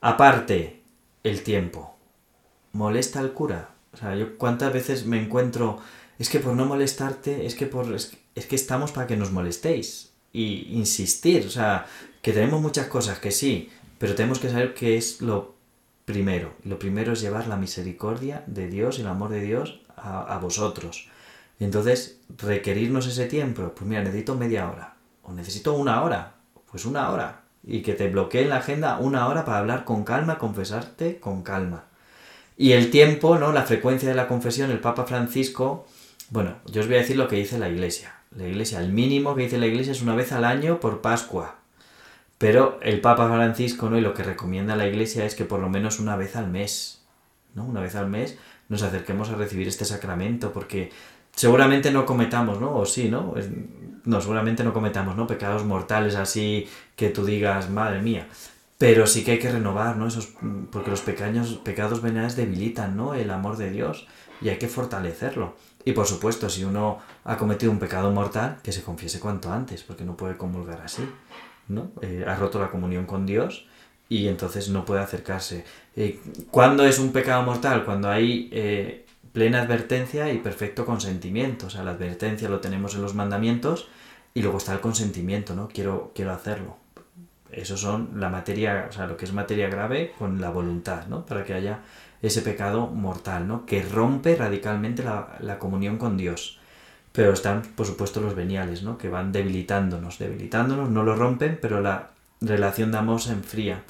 Aparte, 0.00 0.82
el 1.22 1.42
tiempo. 1.42 1.96
¿Molesta 2.72 3.20
al 3.20 3.32
cura? 3.32 3.70
O 3.92 3.96
sea, 3.96 4.16
yo 4.16 4.38
cuántas 4.38 4.72
veces 4.72 5.04
me 5.04 5.22
encuentro, 5.22 5.78
es 6.18 6.28
que 6.28 6.40
por 6.40 6.54
no 6.54 6.64
molestarte, 6.64 7.46
es 7.46 7.54
que 7.54 7.66
por 7.66 7.94
es 7.94 8.46
que 8.46 8.56
estamos 8.56 8.92
para 8.92 9.06
que 9.06 9.16
nos 9.16 9.30
molestéis 9.30 10.12
y 10.32 10.68
insistir, 10.72 11.46
o 11.46 11.50
sea, 11.50 11.86
que 12.22 12.32
tenemos 12.32 12.62
muchas 12.62 12.86
cosas 12.86 13.18
que 13.18 13.32
sí, 13.32 13.70
pero 13.98 14.14
tenemos 14.14 14.38
que 14.38 14.48
saber 14.48 14.74
qué 14.74 14.96
es 14.96 15.20
lo 15.20 15.54
primero. 16.04 16.54
Lo 16.64 16.78
primero 16.78 17.12
es 17.12 17.20
llevar 17.20 17.48
la 17.48 17.56
misericordia 17.56 18.44
de 18.46 18.68
Dios 18.68 18.98
y 18.98 19.02
el 19.02 19.08
amor 19.08 19.30
de 19.30 19.40
Dios 19.40 19.80
a, 19.96 20.38
vosotros. 20.38 21.08
Entonces, 21.60 22.20
requerirnos 22.38 23.06
ese 23.06 23.26
tiempo, 23.26 23.72
pues 23.74 23.88
mira, 23.88 24.02
necesito 24.02 24.34
media 24.34 24.68
hora, 24.70 24.94
o 25.22 25.32
necesito 25.32 25.74
una 25.74 26.02
hora, 26.02 26.34
pues 26.70 26.84
una 26.86 27.10
hora, 27.10 27.42
y 27.64 27.82
que 27.82 27.94
te 27.94 28.08
bloquee 28.08 28.42
en 28.42 28.48
la 28.48 28.56
agenda 28.56 28.98
una 28.98 29.28
hora 29.28 29.44
para 29.44 29.58
hablar 29.58 29.84
con 29.84 30.02
calma, 30.02 30.38
confesarte 30.38 31.20
con 31.20 31.42
calma. 31.42 31.84
Y 32.56 32.72
el 32.72 32.90
tiempo, 32.90 33.38
¿no? 33.38 33.52
La 33.52 33.62
frecuencia 33.62 34.08
de 34.08 34.14
la 34.14 34.28
confesión, 34.28 34.70
el 34.70 34.80
Papa 34.80 35.04
Francisco, 35.04 35.86
bueno, 36.30 36.56
yo 36.66 36.80
os 36.80 36.86
voy 36.86 36.96
a 36.96 37.00
decir 37.00 37.16
lo 37.16 37.28
que 37.28 37.36
dice 37.36 37.58
la 37.58 37.68
Iglesia. 37.68 38.14
La 38.36 38.46
Iglesia, 38.46 38.80
el 38.80 38.92
mínimo 38.92 39.34
que 39.34 39.42
dice 39.42 39.58
la 39.58 39.66
Iglesia 39.66 39.92
es 39.92 40.02
una 40.02 40.14
vez 40.14 40.32
al 40.32 40.44
año 40.44 40.80
por 40.80 41.00
Pascua. 41.00 41.61
Pero 42.42 42.80
el 42.82 43.00
Papa 43.00 43.28
Francisco, 43.28 43.88
¿no? 43.88 43.96
Y 43.96 44.00
lo 44.00 44.14
que 44.14 44.24
recomienda 44.24 44.74
la 44.74 44.88
Iglesia 44.88 45.24
es 45.24 45.36
que 45.36 45.44
por 45.44 45.60
lo 45.60 45.68
menos 45.68 46.00
una 46.00 46.16
vez 46.16 46.34
al 46.34 46.50
mes, 46.50 47.00
¿no? 47.54 47.64
Una 47.64 47.80
vez 47.80 47.94
al 47.94 48.08
mes 48.08 48.36
nos 48.68 48.82
acerquemos 48.82 49.30
a 49.30 49.36
recibir 49.36 49.68
este 49.68 49.84
sacramento, 49.84 50.52
porque 50.52 50.90
seguramente 51.36 51.92
no 51.92 52.04
cometamos, 52.04 52.60
¿no? 52.60 52.74
O 52.74 52.84
sí, 52.84 53.08
¿no? 53.08 53.34
No, 54.04 54.20
seguramente 54.20 54.64
no 54.64 54.72
cometamos, 54.72 55.14
¿no? 55.14 55.28
Pecados 55.28 55.64
mortales 55.64 56.16
así 56.16 56.66
que 56.96 57.10
tú 57.10 57.24
digas, 57.24 57.70
madre 57.70 58.02
mía. 58.02 58.26
pero 58.76 59.06
sí 59.06 59.22
que 59.22 59.30
hay 59.30 59.38
que 59.38 59.52
renovar, 59.52 59.96
¿no? 59.96 60.08
Esos, 60.08 60.34
porque 60.72 60.90
los 60.90 61.02
pequeños, 61.02 61.60
pecados 61.62 62.02
veniales 62.02 62.34
debilitan, 62.34 62.96
¿no? 62.96 63.14
El 63.14 63.30
amor 63.30 63.56
de 63.56 63.70
Dios 63.70 64.08
y 64.40 64.48
hay 64.48 64.58
que 64.58 64.66
fortalecerlo. 64.66 65.54
Y 65.84 65.92
por 65.92 66.06
supuesto, 66.06 66.50
si 66.50 66.64
uno 66.64 66.98
ha 67.22 67.36
cometido 67.36 67.70
un 67.70 67.78
pecado 67.78 68.10
mortal, 68.10 68.58
que 68.64 68.72
se 68.72 68.82
confiese 68.82 69.20
cuanto 69.20 69.52
antes, 69.52 69.84
porque 69.84 70.04
no 70.04 70.16
puede 70.16 70.36
comulgar 70.36 70.80
así, 70.80 71.08
¿no? 71.68 71.92
Eh, 72.02 72.24
ha 72.26 72.36
roto 72.36 72.58
la 72.58 72.70
comunión 72.70 73.06
con 73.06 73.26
Dios 73.26 73.66
y 74.08 74.28
entonces 74.28 74.68
no 74.68 74.84
puede 74.84 75.00
acercarse. 75.00 75.64
Eh, 75.96 76.20
¿Cuándo 76.50 76.84
es 76.84 76.98
un 76.98 77.12
pecado 77.12 77.42
mortal? 77.42 77.84
Cuando 77.84 78.10
hay 78.10 78.48
eh, 78.52 79.06
plena 79.32 79.62
advertencia 79.62 80.32
y 80.32 80.38
perfecto 80.38 80.84
consentimiento. 80.84 81.66
O 81.66 81.70
sea, 81.70 81.82
la 81.82 81.92
advertencia 81.92 82.48
lo 82.48 82.60
tenemos 82.60 82.94
en 82.94 83.02
los 83.02 83.14
mandamientos 83.14 83.88
y 84.34 84.42
luego 84.42 84.58
está 84.58 84.72
el 84.72 84.80
consentimiento, 84.80 85.54
¿no? 85.54 85.68
Quiero, 85.68 86.12
quiero 86.14 86.32
hacerlo. 86.32 86.76
Eso 87.50 87.76
son 87.76 88.10
la 88.16 88.30
materia, 88.30 88.86
o 88.88 88.92
sea, 88.92 89.06
lo 89.06 89.16
que 89.16 89.26
es 89.26 89.32
materia 89.32 89.68
grave 89.68 90.12
con 90.18 90.40
la 90.40 90.50
voluntad, 90.50 91.06
¿no? 91.06 91.26
Para 91.26 91.44
que 91.44 91.52
haya 91.52 91.80
ese 92.22 92.40
pecado 92.40 92.86
mortal, 92.86 93.46
¿no? 93.46 93.66
Que 93.66 93.82
rompe 93.82 94.36
radicalmente 94.36 95.02
la, 95.04 95.58
comunión 95.58 95.98
con 95.98 96.16
Dios. 96.16 96.58
Pero 97.12 97.32
están, 97.32 97.62
por 97.62 97.86
supuesto, 97.86 98.20
los 98.20 98.34
veniales, 98.34 98.82
¿no? 98.82 98.96
Que 98.96 99.08
van 99.08 99.32
debilitándonos, 99.32 100.18
debilitándonos, 100.18 100.90
no 100.90 101.02
lo 101.02 101.14
rompen, 101.14 101.58
pero 101.60 101.80
la 101.80 102.10
relación 102.40 102.90
de 102.90 102.98
amor 102.98 103.20
se 103.20 103.32
enfría 103.32 103.82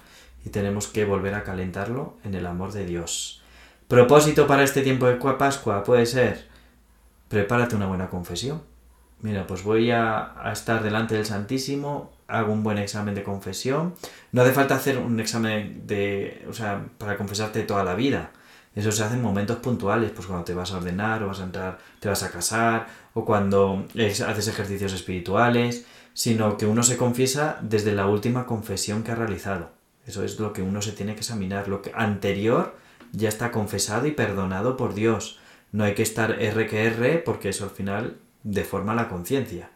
y 0.45 0.51
tenemos 0.51 0.89
que 0.89 1.05
volver 1.05 1.35
a 1.35 1.45
calentarlo 1.45 2.17
en 2.25 2.35
el 2.35 2.47
amor 2.47 2.73
de 2.73 2.85
Dios. 2.85 3.43
Propósito 3.87 4.47
para 4.47 4.65
este 4.65 4.83
tiempo 4.83 5.07
de 5.07 5.15
Pascua 5.15 5.85
puede 5.85 6.07
ser, 6.07 6.49
prepárate 7.29 7.77
una 7.77 7.87
buena 7.87 8.09
confesión. 8.09 8.63
Mira, 9.21 9.47
pues 9.47 9.63
voy 9.63 9.93
a, 9.93 10.35
a 10.43 10.53
estar 10.53 10.83
delante 10.83 11.15
del 11.15 11.27
Santísimo 11.27 12.11
hago 12.33 12.53
un 12.53 12.63
buen 12.63 12.79
examen 12.79 13.15
de 13.15 13.23
confesión. 13.23 13.95
No 14.33 14.43
hace 14.43 14.53
falta 14.53 14.75
hacer 14.75 14.99
un 14.99 15.21
examen 15.21 15.87
de, 15.87 16.45
o 16.49 16.53
sea, 16.53 16.85
para 16.99 17.17
confesarte 17.17 17.63
toda 17.63 17.85
la 17.85 17.95
vida. 17.95 18.31
Eso 18.75 18.91
se 18.91 19.05
hace 19.05 19.15
en 19.15 19.23
momentos 19.23 19.59
puntuales, 19.59 20.11
pues 20.13 20.27
cuando 20.27 20.45
te 20.45 20.55
vas 20.55 20.73
a 20.73 20.79
ordenar 20.79 21.23
o 21.23 21.29
vas 21.29 21.41
a 21.41 21.45
entrar, 21.45 21.79
te 22.01 22.09
vas 22.09 22.23
a 22.23 22.31
casar 22.31 22.87
o 23.15 23.25
cuando 23.25 23.87
haces 23.95 24.49
ejercicios 24.49 24.93
espirituales, 24.93 25.85
sino 26.15 26.57
que 26.57 26.67
uno 26.67 26.83
se 26.83 26.97
confiesa 26.97 27.59
desde 27.61 27.93
la 27.93 28.07
última 28.07 28.47
confesión 28.47 29.03
que 29.03 29.13
ha 29.13 29.15
realizado. 29.15 29.71
Eso 30.07 30.25
es 30.25 30.41
lo 30.41 30.53
que 30.53 30.63
uno 30.63 30.83
se 30.83 30.93
tiene 30.93 31.15
que 31.15 31.21
examinar. 31.21 31.69
Lo 31.69 31.83
que 31.83 31.93
anterior 31.95 32.75
ya 33.13 33.29
está 33.29 33.51
confesado 33.53 34.07
y 34.07 34.13
perdonado 34.13 34.77
por 34.77 34.95
Dios. 34.95 35.39
No 35.71 35.85
hay 35.85 35.95
que 35.95 36.03
estar 36.03 36.43
R 36.43 36.67
que 36.67 36.87
R 36.87 37.19
porque 37.19 37.51
eso 37.51 37.65
al 37.65 37.71
final 37.71 38.17
deforma 38.43 38.95
la 38.95 39.09
conciencia. 39.09 39.71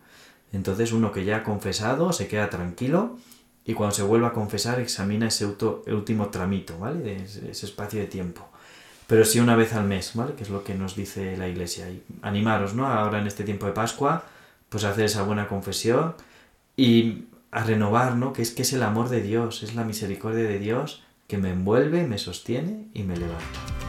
Entonces 0.52 0.92
uno 0.92 1.12
que 1.12 1.24
ya 1.24 1.38
ha 1.38 1.42
confesado 1.42 2.12
se 2.12 2.28
queda 2.28 2.50
tranquilo 2.50 3.16
y 3.64 3.74
cuando 3.74 3.94
se 3.94 4.02
vuelva 4.02 4.28
a 4.28 4.32
confesar 4.32 4.80
examina 4.80 5.28
ese 5.28 5.46
último 5.46 6.28
tramito, 6.28 6.78
¿vale? 6.78 7.24
Ese, 7.24 7.50
espacio 7.50 8.00
de 8.00 8.06
tiempo. 8.06 8.48
Pero 9.06 9.24
sí 9.24 9.38
una 9.38 9.54
vez 9.54 9.72
al 9.74 9.84
mes, 9.84 10.12
¿vale? 10.14 10.34
Que 10.34 10.42
es 10.42 10.50
lo 10.50 10.64
que 10.64 10.74
nos 10.74 10.96
dice 10.96 11.36
la 11.36 11.48
iglesia. 11.48 11.86
Animaros, 12.22 12.74
¿no? 12.74 12.86
Ahora 12.86 13.20
en 13.20 13.26
este 13.26 13.44
tiempo 13.44 13.66
de 13.66 13.72
Pascua, 13.72 14.24
pues 14.68 14.84
a 14.84 14.90
hacer 14.90 15.04
esa 15.04 15.22
buena 15.22 15.46
confesión 15.46 16.14
y 16.76 17.24
a 17.52 17.62
renovar, 17.62 18.16
¿no? 18.16 18.32
Que 18.32 18.42
es 18.42 18.50
que 18.50 18.62
es 18.62 18.72
el 18.72 18.82
amor 18.82 19.08
de 19.08 19.22
Dios, 19.22 19.62
es 19.62 19.74
la 19.74 19.84
misericordia 19.84 20.44
de 20.44 20.58
Dios 20.58 21.02
que 21.28 21.38
me 21.38 21.50
envuelve, 21.50 22.06
me 22.06 22.18
sostiene 22.18 22.88
y 22.94 23.02
me 23.02 23.16
levanta. 23.16 23.85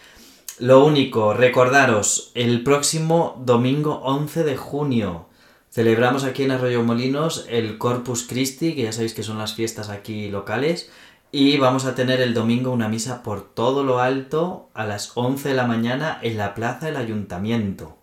Lo 0.59 0.83
único, 0.83 1.33
recordaros, 1.33 2.31
el 2.35 2.63
próximo 2.63 3.41
domingo 3.45 4.01
11 4.03 4.43
de 4.43 4.57
junio 4.57 5.29
celebramos 5.71 6.25
aquí 6.25 6.43
en 6.43 6.51
Arroyo 6.51 6.83
Molinos 6.83 7.45
el 7.49 7.77
Corpus 7.77 8.27
Christi, 8.27 8.75
que 8.75 8.83
ya 8.83 8.91
sabéis 8.91 9.13
que 9.13 9.23
son 9.23 9.37
las 9.37 9.53
fiestas 9.53 9.87
aquí 9.87 10.29
locales, 10.29 10.91
y 11.31 11.55
vamos 11.55 11.85
a 11.85 11.95
tener 11.95 12.19
el 12.19 12.33
domingo 12.33 12.71
una 12.71 12.89
misa 12.89 13.23
por 13.23 13.41
todo 13.53 13.85
lo 13.85 13.99
alto 13.99 14.69
a 14.73 14.83
las 14.85 15.13
11 15.15 15.47
de 15.47 15.55
la 15.55 15.65
mañana 15.65 16.19
en 16.23 16.35
la 16.35 16.55
plaza 16.55 16.87
del 16.87 16.97
ayuntamiento. 16.97 17.97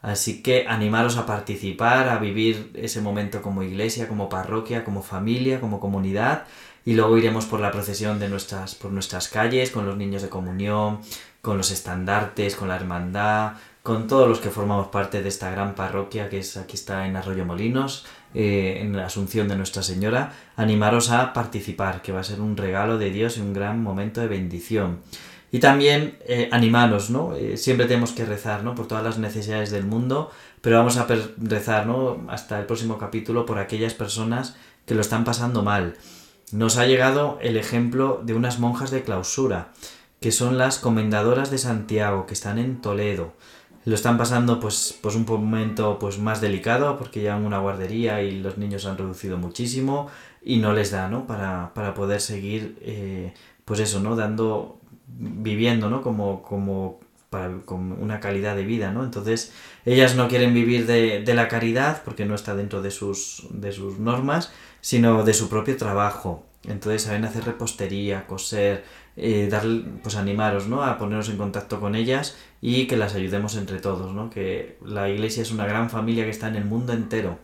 Así 0.00 0.42
que 0.42 0.66
animaros 0.68 1.16
a 1.16 1.26
participar, 1.26 2.08
a 2.08 2.18
vivir 2.18 2.70
ese 2.74 3.00
momento 3.00 3.42
como 3.42 3.64
iglesia, 3.64 4.08
como 4.08 4.28
parroquia, 4.28 4.84
como 4.84 5.02
familia, 5.02 5.60
como 5.60 5.80
comunidad 5.80 6.44
y 6.84 6.94
luego 6.94 7.18
iremos 7.18 7.46
por 7.46 7.60
la 7.60 7.70
procesión 7.70 8.18
de 8.18 8.28
nuestras, 8.28 8.74
por 8.74 8.90
nuestras 8.90 9.28
calles, 9.28 9.70
con 9.70 9.86
los 9.86 9.96
niños 9.96 10.22
de 10.22 10.28
comunión, 10.28 11.00
con 11.42 11.56
los 11.56 11.70
estandartes, 11.70 12.56
con 12.56 12.68
la 12.68 12.76
hermandad, 12.76 13.52
con 13.82 14.06
todos 14.06 14.28
los 14.28 14.40
que 14.40 14.50
formamos 14.50 14.88
parte 14.88 15.22
de 15.22 15.28
esta 15.28 15.50
gran 15.50 15.74
parroquia 15.74 16.28
que 16.28 16.38
es 16.38 16.56
aquí 16.56 16.76
está 16.76 17.06
en 17.06 17.16
Arroyo 17.16 17.44
Molinos, 17.44 18.06
eh, 18.34 18.78
en 18.82 18.96
la 18.96 19.06
Asunción 19.06 19.48
de 19.48 19.56
Nuestra 19.56 19.82
Señora, 19.82 20.32
animaros 20.56 21.10
a 21.10 21.32
participar, 21.32 22.02
que 22.02 22.12
va 22.12 22.20
a 22.20 22.24
ser 22.24 22.40
un 22.40 22.56
regalo 22.56 22.98
de 22.98 23.10
Dios 23.10 23.38
y 23.38 23.40
un 23.40 23.52
gran 23.52 23.82
momento 23.82 24.20
de 24.20 24.28
bendición. 24.28 25.00
Y 25.52 25.58
también 25.58 26.16
eh, 26.26 26.48
animaros, 26.52 27.10
¿no? 27.10 27.34
Eh, 27.34 27.56
siempre 27.56 27.86
tenemos 27.86 28.12
que 28.12 28.24
rezar, 28.24 28.62
¿no? 28.62 28.76
Por 28.76 28.86
todas 28.86 29.02
las 29.02 29.18
necesidades 29.18 29.70
del 29.72 29.84
mundo, 29.84 30.30
pero 30.60 30.76
vamos 30.76 30.96
a 30.96 31.08
rezar, 31.38 31.86
¿no? 31.86 32.24
Hasta 32.28 32.60
el 32.60 32.66
próximo 32.66 32.98
capítulo 32.98 33.46
por 33.46 33.58
aquellas 33.58 33.94
personas 33.94 34.56
que 34.86 34.94
lo 34.94 35.00
están 35.00 35.24
pasando 35.24 35.62
mal 35.62 35.96
nos 36.52 36.76
ha 36.76 36.86
llegado 36.86 37.38
el 37.40 37.56
ejemplo 37.56 38.20
de 38.24 38.34
unas 38.34 38.58
monjas 38.58 38.90
de 38.90 39.02
clausura, 39.02 39.72
que 40.20 40.32
son 40.32 40.58
las 40.58 40.78
comendadoras 40.78 41.50
de 41.50 41.58
Santiago, 41.58 42.26
que 42.26 42.34
están 42.34 42.58
en 42.58 42.80
Toledo. 42.80 43.32
Lo 43.84 43.94
están 43.94 44.18
pasando 44.18 44.60
pues, 44.60 44.98
pues 45.00 45.14
un 45.14 45.24
momento 45.24 45.98
pues 45.98 46.18
más 46.18 46.40
delicado 46.40 46.98
porque 46.98 47.20
llevan 47.20 47.46
una 47.46 47.58
guardería 47.58 48.22
y 48.22 48.40
los 48.40 48.58
niños 48.58 48.84
han 48.84 48.98
reducido 48.98 49.38
muchísimo 49.38 50.08
y 50.42 50.58
no 50.58 50.72
les 50.74 50.90
da, 50.90 51.08
¿no? 51.08 51.26
Para, 51.26 51.72
para 51.74 51.94
poder 51.94 52.20
seguir, 52.20 52.78
eh, 52.82 53.32
pues 53.64 53.80
eso, 53.80 54.00
¿no? 54.00 54.16
Dando, 54.16 54.78
viviendo, 55.06 55.88
¿no? 55.88 56.02
Como, 56.02 56.42
como 56.42 56.99
con 57.64 57.92
una 57.92 58.20
calidad 58.20 58.56
de 58.56 58.64
vida, 58.64 58.90
¿no? 58.90 59.04
Entonces, 59.04 59.52
ellas 59.84 60.16
no 60.16 60.28
quieren 60.28 60.52
vivir 60.52 60.86
de, 60.86 61.22
de 61.22 61.34
la 61.34 61.48
caridad 61.48 62.02
porque 62.04 62.26
no 62.26 62.34
está 62.34 62.54
dentro 62.54 62.82
de 62.82 62.90
sus, 62.90 63.46
de 63.50 63.72
sus 63.72 63.98
normas 63.98 64.52
sino 64.80 65.24
de 65.24 65.34
su 65.34 65.48
propio 65.48 65.76
trabajo. 65.76 66.46
Entonces 66.64 67.02
saben 67.02 67.24
hacer 67.24 67.44
repostería, 67.44 68.26
coser, 68.26 68.84
eh, 69.16 69.48
dar, 69.50 69.64
pues 70.02 70.16
animaros, 70.16 70.66
¿no? 70.68 70.82
A 70.82 70.98
poneros 70.98 71.28
en 71.28 71.38
contacto 71.38 71.80
con 71.80 71.94
ellas 71.94 72.36
y 72.60 72.86
que 72.86 72.96
las 72.96 73.14
ayudemos 73.14 73.56
entre 73.56 73.78
todos, 73.80 74.12
¿no? 74.12 74.28
Que 74.28 74.78
la 74.84 75.08
iglesia 75.08 75.42
es 75.42 75.52
una 75.52 75.66
gran 75.66 75.88
familia 75.88 76.24
que 76.24 76.30
está 76.30 76.48
en 76.48 76.56
el 76.56 76.64
mundo 76.64 76.92
entero 76.92 77.38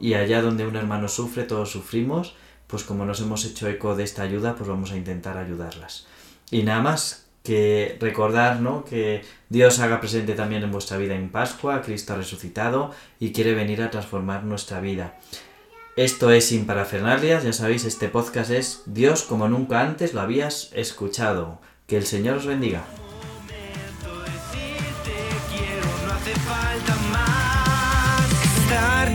y 0.00 0.14
allá 0.14 0.42
donde 0.42 0.66
un 0.66 0.76
hermano 0.76 1.08
sufre, 1.08 1.44
todos 1.44 1.70
sufrimos, 1.70 2.34
pues 2.66 2.84
como 2.84 3.04
nos 3.04 3.20
hemos 3.20 3.44
hecho 3.44 3.68
eco 3.68 3.96
de 3.96 4.04
esta 4.04 4.22
ayuda, 4.22 4.54
pues 4.54 4.68
vamos 4.68 4.92
a 4.92 4.96
intentar 4.96 5.36
ayudarlas. 5.38 6.06
Y 6.50 6.62
nada 6.62 6.82
más, 6.82 7.21
que 7.42 7.96
recordar, 8.00 8.60
¿no? 8.60 8.84
Que 8.84 9.22
Dios 9.48 9.80
haga 9.80 10.00
presente 10.00 10.34
también 10.34 10.62
en 10.62 10.72
vuestra 10.72 10.96
vida 10.96 11.14
en 11.14 11.30
Pascua, 11.30 11.82
Cristo 11.82 12.14
ha 12.14 12.16
resucitado 12.16 12.92
y 13.18 13.32
quiere 13.32 13.54
venir 13.54 13.82
a 13.82 13.90
transformar 13.90 14.44
nuestra 14.44 14.80
vida. 14.80 15.18
Esto 15.96 16.30
es 16.30 16.46
Sin 16.46 16.64
Parafernalias, 16.64 17.44
ya 17.44 17.52
sabéis, 17.52 17.84
este 17.84 18.08
podcast 18.08 18.50
es 18.50 18.82
Dios 18.86 19.24
como 19.24 19.48
nunca 19.48 19.80
antes 19.80 20.14
lo 20.14 20.20
habías 20.20 20.70
escuchado. 20.72 21.60
Que 21.86 21.98
el 21.98 22.06
Señor 22.06 22.36
os 22.36 22.46
bendiga. 22.46 22.84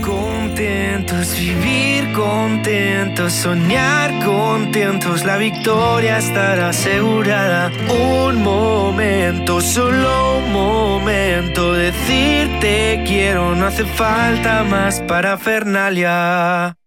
Contentos, 0.07 1.37
vivir 1.37 2.13
contentos, 2.13 3.33
soñar 3.33 4.23
contentos, 4.23 5.25
la 5.25 5.37
victoria 5.37 6.17
estará 6.17 6.69
asegurada. 6.69 7.69
Un 7.89 8.41
momento, 8.41 9.59
solo 9.59 10.37
un 10.37 10.51
momento, 10.53 11.73
decirte 11.73 13.03
quiero, 13.05 13.53
no 13.55 13.65
hace 13.65 13.83
falta 13.83 14.63
más 14.63 15.01
para 15.01 15.37
Fernalia. 15.37 16.77